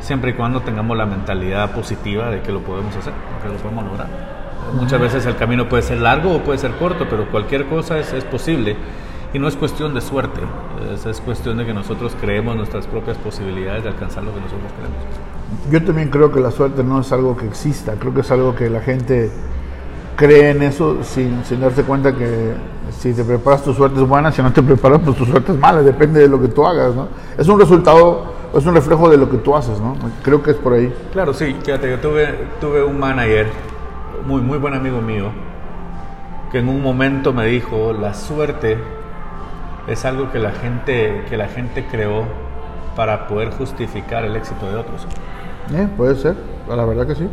[0.00, 3.84] siempre y cuando tengamos la mentalidad positiva de que lo podemos hacer, que lo podemos
[3.84, 4.08] lograr.
[4.74, 8.12] Muchas veces el camino puede ser largo o puede ser corto, pero cualquier cosa es,
[8.14, 8.76] es posible
[9.34, 10.40] y no es cuestión de suerte,
[10.94, 14.72] es, es cuestión de que nosotros creemos nuestras propias posibilidades de alcanzar lo que nosotros
[14.72, 15.70] queremos.
[15.70, 18.54] Yo también creo que la suerte no es algo que exista, creo que es algo
[18.54, 19.30] que la gente
[20.20, 22.52] cree en eso sin, sin darse cuenta que
[22.90, 25.58] si te preparas tu suerte es buena, si no te preparas pues tu suerte es
[25.58, 27.08] mala, depende de lo que tú hagas, ¿no?
[27.38, 29.96] Es un resultado, es un reflejo de lo que tú haces, ¿no?
[30.22, 30.94] Creo que es por ahí.
[31.12, 33.46] Claro, sí, fíjate, yo tuve, tuve un manager,
[34.26, 35.30] muy, muy buen amigo mío,
[36.52, 38.76] que en un momento me dijo, la suerte
[39.86, 42.24] es algo que la gente, que la gente creó
[42.94, 45.06] para poder justificar el éxito de otros.
[45.72, 46.34] Eh, Puede ser,
[46.68, 47.26] la verdad que sí,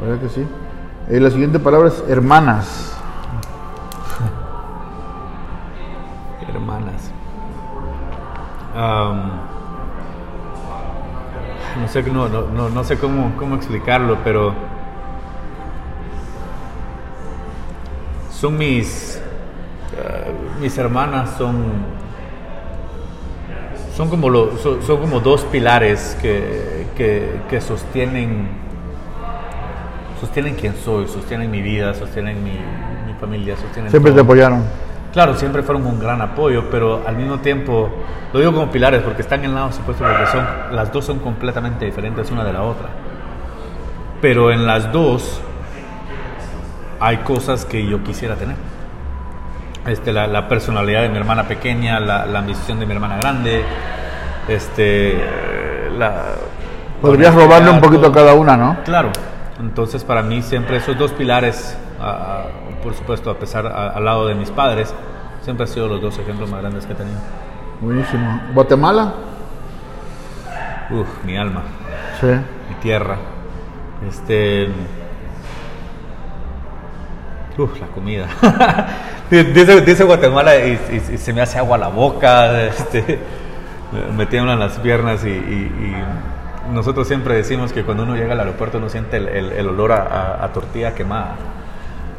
[0.00, 0.46] la verdad que sí.
[1.08, 2.96] Eh, la siguiente palabra es hermanas.
[6.48, 7.10] Hermanas.
[11.80, 14.54] No sé, no, no, no, sé cómo, cómo explicarlo, pero
[18.30, 19.16] son mis,
[19.96, 21.94] eh, mis hermanas son
[23.96, 28.48] son como, lo- son, son como dos pilares que, que, que sostienen
[30.24, 34.64] sostienen quién soy, sostienen mi vida, sostienen mi, mi familia, sostienen Siempre te apoyaron.
[35.12, 37.90] Claro, siempre fueron un gran apoyo, pero al mismo tiempo,
[38.32, 41.84] lo digo como pilares porque están en lados opuestos porque son, las dos son completamente
[41.84, 42.88] diferentes una de la otra.
[44.20, 45.40] Pero en las dos
[46.98, 48.56] hay cosas que yo quisiera tener.
[49.86, 53.62] Este, la, la personalidad de mi hermana pequeña, la, la ambición de mi hermana grande,
[54.48, 55.22] este,
[55.98, 56.22] la...
[57.02, 58.78] Podrías robarle un poquito a cada una, ¿no?
[58.84, 59.10] Claro,
[59.60, 62.44] entonces para mí siempre esos dos pilares, a- a-
[62.82, 64.94] por supuesto, a pesar a- al lado de mis padres,
[65.42, 67.18] siempre han sido los dos ejemplos más grandes que he tenido.
[67.80, 68.40] Buenísimo.
[68.54, 69.12] Guatemala.
[70.90, 71.62] Uf, mi alma,
[72.20, 72.26] Sí.
[72.26, 73.16] mi tierra,
[74.08, 74.68] este,
[77.56, 78.26] uf, la comida.
[79.30, 83.18] dice, dice Guatemala y, y- y se me hace agua la boca, este,
[84.16, 85.30] me tiemblan las piernas y
[86.72, 89.92] nosotros siempre decimos que cuando uno llega al aeropuerto uno siente el, el- el olor
[89.92, 91.36] a, a- a tortilla quemada,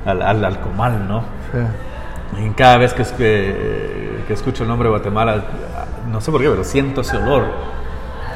[0.05, 1.21] al, al, al comal, ¿no?
[1.51, 2.39] Sí.
[2.45, 5.43] Y cada vez que, es- que, que escucho el nombre de Guatemala,
[6.11, 7.45] no sé por qué, pero siento ese olor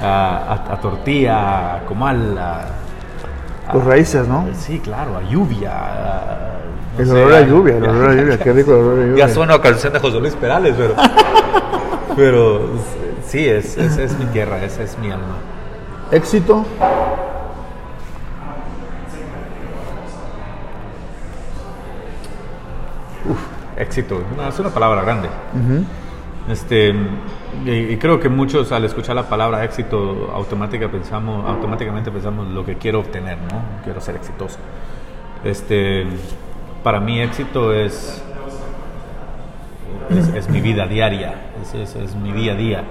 [0.02, 2.66] a, a- tortilla, a comal, a,
[3.72, 4.48] Tus raíces, ¿no?
[4.54, 5.72] Sí, claro, a lluvia.
[6.96, 9.00] no El sé, olor a a- lluvia, el olor a lluvia, qué rico el olor
[9.00, 9.28] a lluvia.
[9.28, 10.96] Ya suena a canción de José Luis Perales, pero.
[12.16, 12.62] pero
[13.26, 15.36] sí, es, es, es mi tierra, esa es mi alma.
[16.12, 16.66] Éxito.
[23.78, 25.30] Éxito, no, es una palabra grande.
[26.50, 26.94] Este,
[27.66, 32.66] y, y creo que muchos al escuchar la palabra éxito automática pensamos, automáticamente pensamos lo
[32.66, 33.62] que quiero obtener, ¿no?
[33.84, 34.58] Quiero ser exitoso.
[35.44, 36.06] Este,
[36.84, 38.22] para mí éxito es,
[40.10, 42.84] es, es mi vida diaria, es, es- es mi día a día.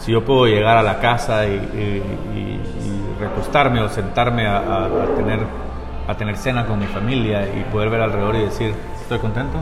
[0.00, 2.02] Si yo puedo llegar a la casa y, y-
[2.34, 5.40] y- y recostarme o sentarme a, a- a tener,
[6.06, 9.58] a tener cena con mi familia y poder ver alrededor y decir, estoy contento,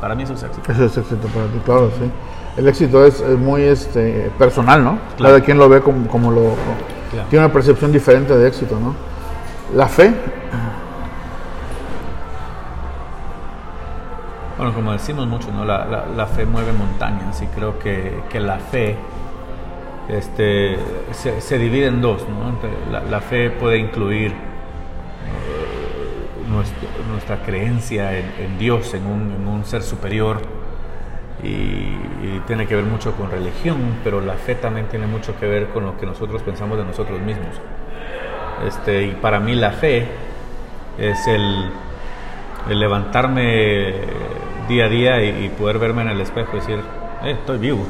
[0.00, 0.72] para mí eso es éxito.
[0.72, 2.10] Eso es éxito para ti, claro, sí.
[2.56, 4.98] El éxito es, es muy este, personal, ¿no?
[5.16, 5.34] Claro.
[5.34, 6.54] Cada quien lo ve como, como lo...
[7.10, 7.28] Claro.
[7.30, 8.94] Tiene una percepción diferente de éxito, ¿no?
[9.76, 10.12] La fe.
[14.56, 15.64] Bueno, como decimos mucho, ¿no?
[15.64, 18.96] la, la, la fe mueve montañas y creo que, que la fe
[20.08, 20.76] este,
[21.12, 22.24] se, se, divide en dos.
[22.28, 22.58] ¿no?
[23.10, 24.34] La, fe puede incluir eh,
[27.10, 30.42] nuestra creencia en, Dios, en un, ser superior,
[31.42, 31.94] y,
[32.46, 35.86] tiene que ver mucho con religión, pero la fe también tiene mucho que ver con
[35.86, 37.54] lo que nosotros pensamos de nosotros mismos.
[38.66, 40.06] Este, y para mí la fe
[40.98, 41.70] es el,
[42.68, 43.94] el levantarme
[44.68, 46.80] día a día y, y, poder verme en el espejo y decir,
[47.22, 47.86] eh, estoy vivo,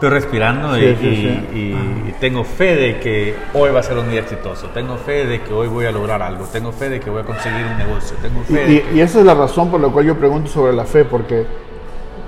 [0.00, 1.16] estoy respirando sí, y, sí,
[1.52, 1.74] sí.
[2.08, 5.42] y, tengo fe de que hoy va a ser un día exitoso, tengo fe de
[5.42, 8.16] que hoy voy a lograr algo, tengo fe de que voy a conseguir un negocio,
[8.22, 9.02] tengo fe y, que...
[9.02, 11.44] esa es la razón por la cual yo pregunto sobre la fe, porque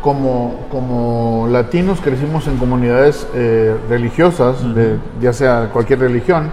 [0.02, 4.74] como, como latinos crecimos en comunidades eh, religiosas, uh -huh.
[4.74, 6.50] de, ya sea cualquier religión,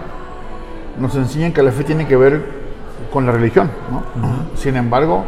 [0.98, 2.40] nos enseñan que la fe tiene que ver
[3.12, 3.70] con la religión.
[3.90, 3.98] ¿no?
[3.98, 4.56] Uh -huh.
[4.56, 5.24] Sin embargo,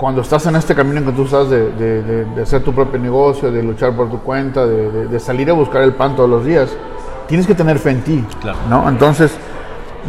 [0.00, 2.72] cuando estás en este camino en que tú estás de, de, de, de hacer tu
[2.72, 6.42] propio negocio, de luchar por tu cuenta, de, salir a buscar el pan todos los
[6.42, 6.70] días,
[7.28, 8.24] tienes que tener fe en ti.
[8.40, 8.56] Claro.
[8.70, 8.88] ¿no?
[8.88, 9.36] Entonces,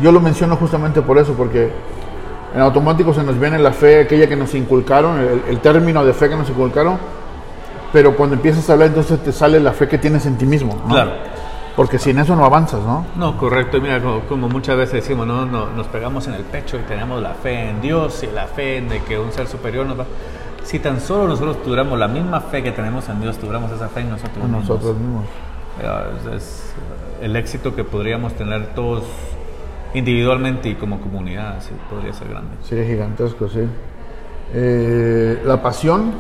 [0.02, 1.74] yo lo menciono justamente por eso, porque
[2.56, 6.14] en automático se nos viene la fe, aquella que nos inculcaron, el, el, término de
[6.14, 6.98] fe que nos inculcaron,
[7.92, 10.74] pero cuando empiezas a hablar entonces te sale la fe que tienes en ti mismo.
[10.86, 10.94] ¿no?
[10.94, 11.12] Claro.
[11.76, 13.06] Porque sin eso no avanzas, ¿no?
[13.16, 13.78] No, correcto.
[13.78, 15.46] Y mira, como, como, muchas veces decimos, ¿no?
[15.46, 18.78] No, nos pegamos en el pecho y tenemos la fe en Dios y la fe
[18.78, 20.06] en de que un ser superior nos va...
[20.64, 24.02] Si tan solo nosotros tuviéramos la misma fe que tenemos en Dios, tuviéramos esa fe
[24.02, 24.70] en nosotros en mismos.
[24.70, 25.26] Nosotros mismos.
[26.28, 26.74] Es, es
[27.22, 29.04] el éxito que podríamos tener todos
[29.94, 32.52] individualmente y como comunidad, sí, podría ser grande.
[32.64, 33.68] Sería gigantesco, sí.
[34.54, 36.14] Eh, la pasión.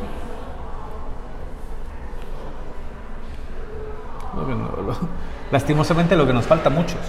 [4.34, 4.95] Que no, lo,
[5.52, 6.99] lastimosamente lo que nos falta a muchos.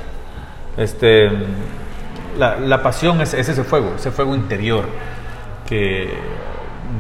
[0.76, 1.28] Este,
[2.38, 4.84] la, la pasión es, es, ese fuego, ese fuego interior
[5.68, 6.12] que,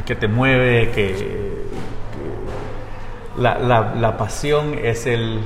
[0.04, 1.52] que te mueve, que, que
[3.38, 5.40] la, la, la, pasión es el,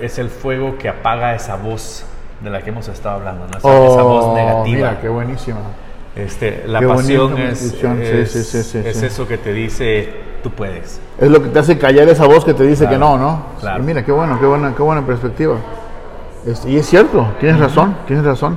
[0.00, 2.06] es el fuego que apaga esa voz
[2.40, 3.58] de la que hemos estado hablando, ¿no?
[3.58, 4.64] esa, oh, esa, voz negativa.
[4.64, 5.60] Mira, qué buenísima.
[6.14, 10.54] Este, la qué pasión es, es, sí, sí, sí, es eso que te dice tú
[10.54, 11.00] puedes.
[11.18, 13.46] Es lo que te hace callar esa voz que te dice claro, que no, ¿no?
[13.60, 13.82] Claro.
[13.82, 15.56] Y mira, qué bueno, qué buena, qué buena perspectiva.
[16.46, 18.56] Este, y es cierto, tienes razón, tienes razón.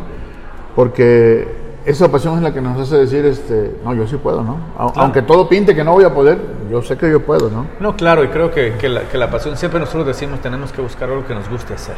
[0.76, 1.48] Porque
[1.86, 4.58] esa pasión es la que nos hace decir, este, no, yo sí puedo, ¿no?
[4.76, 4.94] Claro.
[4.98, 6.38] Aunque todo pinte que no voy a poder,
[6.70, 7.66] yo sé que yo puedo, ¿no?
[7.80, 10.82] No, claro, y creo que, que, la, que la pasión, siempre nosotros decimos, tenemos que
[10.82, 11.96] buscar algo que nos guste hacer.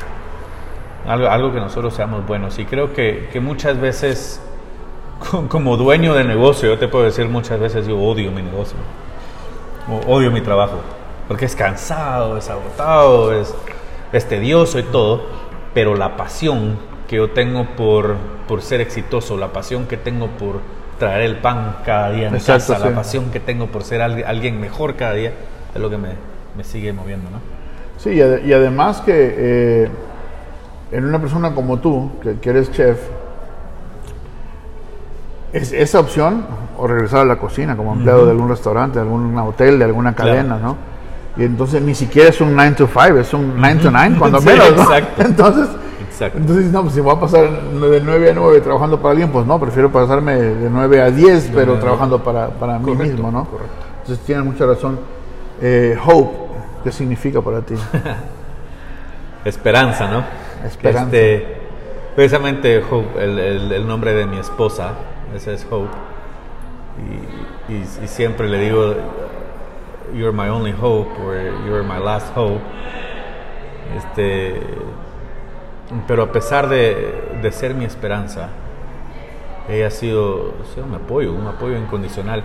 [1.05, 2.57] Algo, algo que nosotros seamos buenos.
[2.59, 4.41] Y creo que, que muchas veces,
[5.49, 8.77] como dueño de negocio, yo te puedo decir muchas veces, yo odio mi negocio
[10.07, 10.79] odio mi trabajo,
[11.27, 13.53] porque es cansado, es agotado, es,
[14.13, 15.23] es tedioso y todo,
[15.73, 16.77] pero la pasión
[17.07, 18.15] que yo tengo por,
[18.47, 20.59] por ser exitoso, la pasión que tengo por
[20.97, 22.89] traer el pan cada día en Exacto, casa, sí.
[22.89, 25.33] la pasión que tengo por ser alguien mejor cada día,
[25.73, 26.09] es lo que me,
[26.55, 27.39] me sigue moviendo, ¿no?
[27.97, 29.89] Sí, y, ad y además que eh,
[30.91, 32.99] en una persona como tú, que, que eres chef,
[35.53, 36.45] es, esa opción
[36.77, 38.25] o regresar a la cocina como empleado uh -huh.
[38.25, 40.63] de algún restaurante, de algún hotel, de alguna cadena, claro.
[40.63, 40.91] ¿no?
[41.37, 44.39] Y entonces ni siquiera es un 9 to 5, es un 9 to 9 cuando
[44.41, 44.83] sí, menos, ¿no?
[44.83, 45.21] Exacto.
[45.25, 45.69] Entonces,
[46.07, 46.37] exacto.
[46.37, 49.45] entonces, no, pues si voy a pasar de 9 a 9 trabajando para alguien, pues
[49.45, 53.31] no, prefiero pasarme de 9 a 10, de pero trabajando para, para mí correcto, mismo,
[53.31, 53.45] ¿no?
[53.45, 53.73] Correcto.
[54.01, 54.99] Entonces tienes mucha razón.
[55.61, 56.37] Eh, hope,
[56.83, 57.75] ¿qué significa para ti?
[59.45, 60.23] Esperanza, ¿no?
[60.67, 61.05] Esperanza.
[61.05, 61.61] Este,
[62.15, 64.91] precisamente Hope, el, el, el nombre de mi esposa,
[65.35, 65.89] ese es Hope.
[67.69, 68.95] Y, y, y, siempre le digo,
[70.13, 72.61] you're my only hope, or you're my last hope.
[73.97, 74.61] Este,
[76.07, 78.49] pero a pesar de, de ser mi esperanza,
[79.69, 82.43] ella ha sido, ha un apoyo, un apoyo incondicional.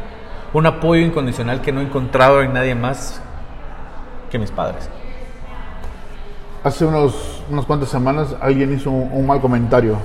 [0.53, 3.21] Un apoyo incondicional que no he encontrado en nadie más
[4.31, 4.89] que mis padres.
[6.63, 9.97] Hace unos, unas cuantas semanas alguien hizo un, un mal comentario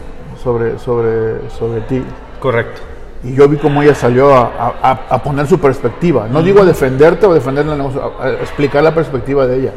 [0.44, 2.04] sobre, sobre, sobre ti.
[2.42, 2.82] Correcto.
[3.24, 6.28] Y yo vi cómo ella salió a, a, a poner su perspectiva.
[6.28, 6.46] No uh -huh.
[6.46, 9.74] digo a defenderte o defender el negocio, a, explicar la perspectiva de ella.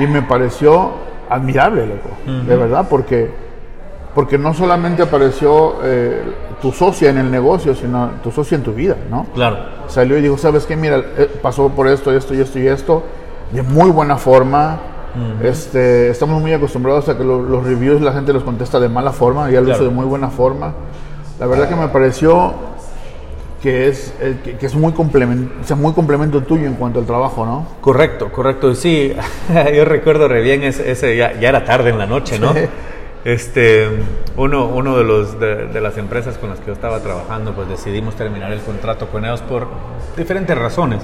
[0.00, 0.94] Y me pareció
[1.30, 2.08] admirable, loco.
[2.26, 2.44] Uh -huh.
[2.44, 3.30] De verdad, porque,
[4.16, 6.22] porque no solamente apareció eh,
[6.60, 9.26] tu socia en el negocio, sino tu socia en tu vida, ¿no?
[9.32, 9.56] Claro.
[9.86, 10.74] Salió y dijo, ¿sabes qué?
[10.74, 13.04] Mira, eh, pasó por esto, esto y esto y esto,
[13.52, 14.78] de muy buena forma.
[15.14, 15.46] Uh -huh.
[15.46, 19.12] este, estamos muy acostumbrados a que lo, los reviews la gente los contesta de mala
[19.12, 19.74] forma, y lo claro.
[19.74, 20.72] hizo de muy buena forma.
[21.38, 22.54] La verdad que me pareció
[23.64, 26.98] que es, eh, que, que, es muy, complemento, o sea, muy complemento tuyo en cuanto
[26.98, 27.66] al trabajo, ¿no?
[27.80, 28.74] Correcto, correcto.
[28.74, 29.14] Sí,
[29.74, 32.52] yo recuerdo re bien ese, ese ya, ya, era tarde en la noche, ¿no?
[32.52, 32.60] Sí.
[33.24, 33.88] Este,
[34.36, 37.66] uno, uno de, los, de, de, las empresas con las que yo estaba trabajando, pues
[37.66, 39.66] decidimos terminar el contrato con ellos por
[40.14, 41.00] diferentes razones.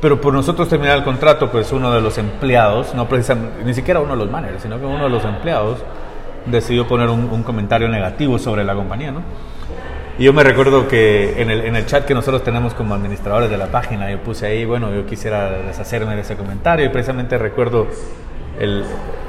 [0.00, 3.98] Pero por nosotros terminar el contrato, pues uno de los empleados, no precisamente, ni siquiera
[3.98, 5.78] uno de los managers, sino que uno de los empleados
[6.46, 9.22] decidió poner un, un comentario negativo sobre la compañía, ¿no?
[10.18, 13.48] Y yo me recuerdo que en el, en el, chat que nosotros tenemos como administradores
[13.50, 17.38] de la página, yo puse ahí, bueno, yo quisiera deshacerme de ese comentario y precisamente
[17.38, 17.86] recuerdo
[18.60, 18.84] el,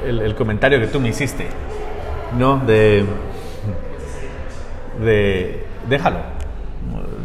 [0.06, 1.46] el, el comentario que tú me hiciste,
[2.38, 2.58] ¿no?
[2.58, 3.04] De,
[5.02, 6.18] de, déjalo,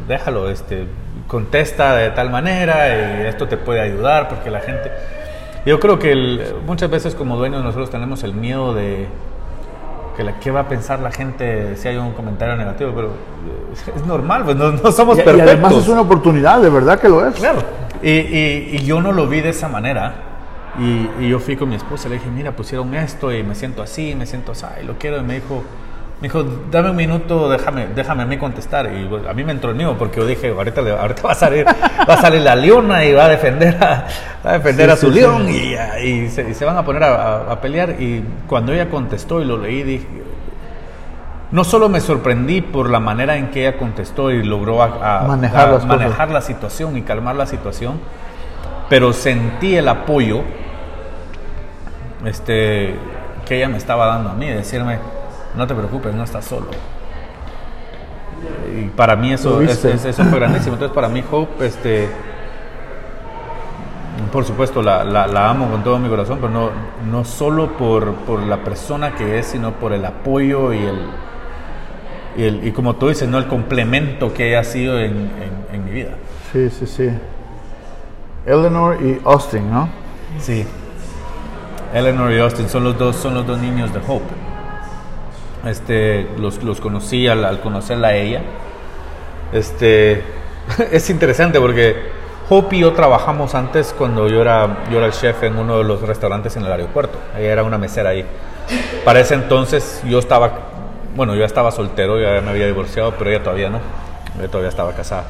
[0.07, 0.85] déjalo, este,
[1.27, 4.91] contesta de tal manera y esto te puede ayudar porque la gente...
[5.65, 9.07] Yo creo que muchas veces como dueños nosotros tenemos el miedo de
[10.19, 13.13] que la, qué va a pensar la gente si hay un comentario negativo, pero
[13.95, 15.49] es normal, pues no, no somos Y, y perfectos.
[15.49, 17.35] además es una oportunidad, de verdad que lo es.
[17.35, 17.59] Claro.
[18.03, 20.15] Y, y, y yo no lo vi de esa manera.
[20.77, 23.81] Y, y, yo fui con mi esposa, le dije, mira, pusieron esto y me siento
[23.81, 25.19] así, me siento así, y lo quiero.
[25.19, 25.63] Y me dijo,
[26.21, 28.87] me dijo, dame un minuto, déjame, déjame a mí contestar.
[28.91, 31.35] Y a mí me entró el mío porque yo dije, ahorita, le- ahorita va, a
[31.35, 34.05] salir, va a salir la leona y va a defender a,
[34.45, 35.75] va a, defender Sí, a su sí, león sí.
[36.03, 37.95] Y, y se, y se van a poner a, a- a pelear.
[38.01, 40.07] Y cuando ella contestó y lo leí, dije,
[41.51, 44.77] no solo me sorprendí por la manera en que ella contestó y logró
[45.27, 47.99] Manejar manejar la situación y calmar la situación,
[48.89, 50.41] pero sentí el apoyo
[52.25, 52.93] este,
[53.47, 54.99] que ella me estaba dando a mí, decirme,
[55.59, 56.67] no te preocupes, no estás solo.
[58.75, 59.93] Y para mí eso, es- viste.
[59.93, 60.73] es- eso fue grandísimo.
[60.73, 62.07] Entonces para mí Hope, este,
[64.31, 66.69] por supuesto la, la- la amo con todo mi corazón, pero no,
[67.09, 70.99] no solo por, por la persona que es, sino por el apoyo y el,
[72.37, 73.37] y, el- y como tú dices, ¿no?
[73.37, 76.11] el complemento que ha sido en, en- en mi vida.
[76.53, 77.09] Sí, sí, sí.
[78.45, 79.89] Eleanor y Austin, ¿no?
[80.39, 80.65] Sí.
[81.93, 84.25] Eleanor y Austin son los dos, son los dos niños de Hope.
[85.65, 88.41] Este, los, los conocí al, al conocerla a ella.
[89.51, 90.23] Este,
[90.91, 92.19] es interesante porque
[92.51, 95.83] Hope y yo trabajamos antes cuando yo era, yo era el chef en uno de
[95.83, 97.19] los restaurantes en el aeropuerto.
[97.37, 98.25] Ella era una mesera ahí.
[99.05, 100.51] Para ese entonces yo estaba,
[101.15, 103.79] bueno, yo estaba soltero, ya me había divorciado, pero ella todavía no.
[104.39, 105.25] Ella todavía estaba casada.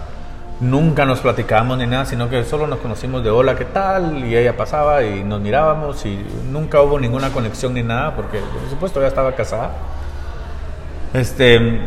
[0.61, 4.25] Nunca nos platicábamos ni nada, sino que solo nos conocimos de hola, ¿qué tal?
[4.25, 8.69] Y ella pasaba y nos mirábamos y nunca hubo ninguna conexión ni nada, porque por
[8.69, 9.71] supuesto ella estaba casada.
[11.13, 11.79] Este,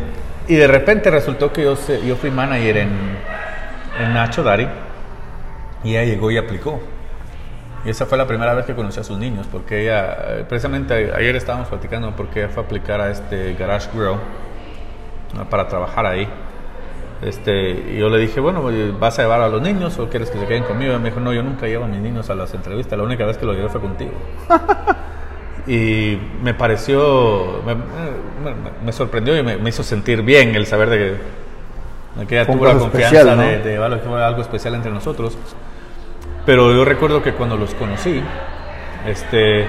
[0.47, 2.89] y de repente resultó que yo, yo fui manager en,
[3.99, 4.67] en Nacho Dari
[5.83, 6.81] y ella llegó y aplicó.
[7.85, 11.11] Y esa fue la primera vez que conocí a sus niños, porque ella, eh, precisamente
[11.13, 14.17] ayer estábamos platicando porque ella fue a aplicar a este Garage Grill
[15.49, 16.27] para trabajar ahí.
[17.21, 18.63] Este, y yo le dije, bueno,
[18.99, 20.93] ¿vas a llevar a los niños o quieres que se queden conmigo?
[20.93, 23.25] Y me dijo, no, yo nunca llevo a mis niños a las entrevistas, la única
[23.25, 24.11] vez que lo llevé fue contigo.
[25.67, 27.81] y me pareció, me, me-
[28.85, 32.45] me sorprendió y me, me hizo sentir bien el saber de que, de que ella
[32.45, 33.43] tuvo la confianza especial, ¿no?
[33.43, 35.37] de, de algo, que fue algo especial entre nosotros.
[36.45, 38.21] Pero yo recuerdo que cuando los conocí,
[39.07, 39.65] este,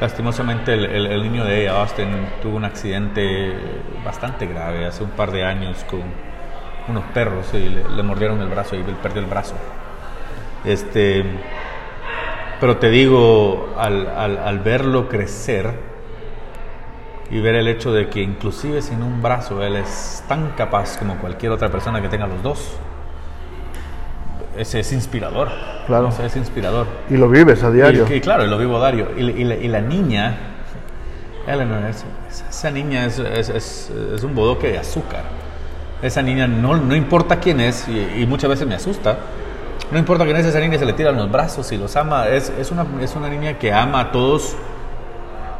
[0.00, 2.08] lastimosamente el, el- el niño de ella, Austin,
[2.42, 3.52] tuvo un accidente
[4.04, 6.02] bastante grave hace un par de años con
[6.88, 9.54] unos perros y le, le mordieron el brazo y él perdió el brazo.
[10.64, 11.24] Este,
[12.60, 15.72] pero te digo, al, al- al verlo crecer
[17.30, 21.16] y ver el hecho de que inclusive sin un brazo él es tan capaz como
[21.18, 22.76] cualquier otra persona que tenga los dos,
[24.56, 25.48] ese es inspirador.
[25.86, 26.08] Claro.
[26.08, 26.86] Ese es inspirador.
[27.08, 28.06] Y lo vives a diario.
[28.10, 29.08] Y, y claro, y lo vivo Dario.
[29.16, 30.36] Y, la- y la, y la niña,
[31.46, 35.22] Eleanor, es- es- esa niña es, es- es- un bodoque de azúcar.
[36.02, 39.18] Esa niña, no, no importa quién es, y, y muchas veces me asusta,
[39.90, 42.28] no importa quién es, esa niña se le tiran los brazos y los ama.
[42.28, 44.54] Es, es, una, es una niña que ama a todos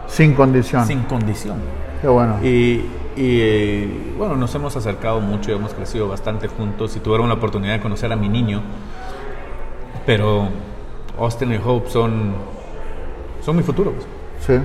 [0.06, 0.86] Sin condición.
[0.86, 1.56] sin condición.
[2.00, 2.36] Qué bueno.
[2.42, 2.84] Y,
[3.16, 7.72] y, eh, bueno, nos hemos acercado mucho, hemos crecido bastante juntos y tuvieron la oportunidad
[7.74, 8.62] de conocer a mi niño.
[10.06, 10.48] Pero
[11.18, 12.34] Austin y Hope son,
[13.44, 13.92] son mi futuro.
[13.92, 14.06] pues.
[14.46, 14.58] Sí.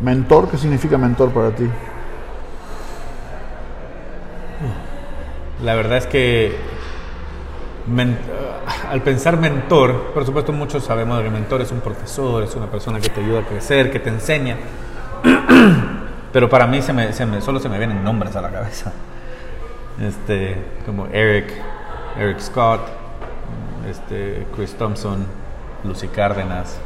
[0.00, 1.68] Mentor, ¿qué significa mentor para ti?
[5.62, 6.56] La verdad es que
[7.88, 8.18] men-
[8.90, 13.00] al pensar mentor, por supuesto muchos sabemos que mentor es un profesor, es una persona
[13.00, 14.56] que te ayuda a crecer, que te enseña.
[16.32, 18.92] Pero para mí solo se me vienen nombres a la cabeza.
[20.00, 21.52] Este, como Eric,
[22.18, 22.82] Eric Scott,
[23.88, 25.26] este, Chris Thompson,
[25.84, 26.78] Lucy Cárdenas.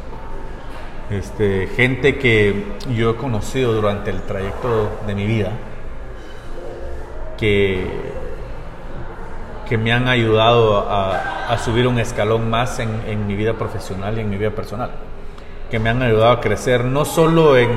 [1.09, 2.63] Este, gente que
[2.95, 5.51] yo he conocido durante el trayecto de mi vida
[7.37, 7.85] que,
[9.67, 14.17] que me han ayudado a, a subir un escalón más en, en mi vida profesional
[14.17, 14.91] y en mi vida personal.
[15.71, 17.69] Que me han ayudado a crecer no solo en,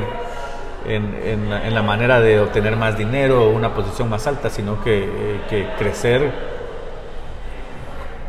[0.86, 5.40] en, en, la manera de obtener más dinero o una posición más alta, sino que,
[5.48, 6.30] que crecer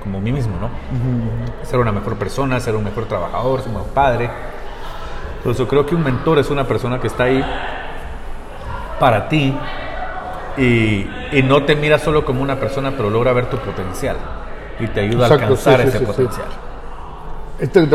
[0.01, 0.70] como mí mismo, ¿no?
[1.66, 4.30] Ser una mejor persona, ser un mejor trabajador, ser un mejor padre.
[5.38, 7.43] Entonces yo creo que un mentor es una persona que está ahí
[8.99, 9.55] para ti
[10.58, 14.18] y, y no te mira solo como una persona, pero logra ver tu potencial
[14.80, 16.47] y te ayuda a alcanzar ese potencial.
[17.60, 17.88] Este,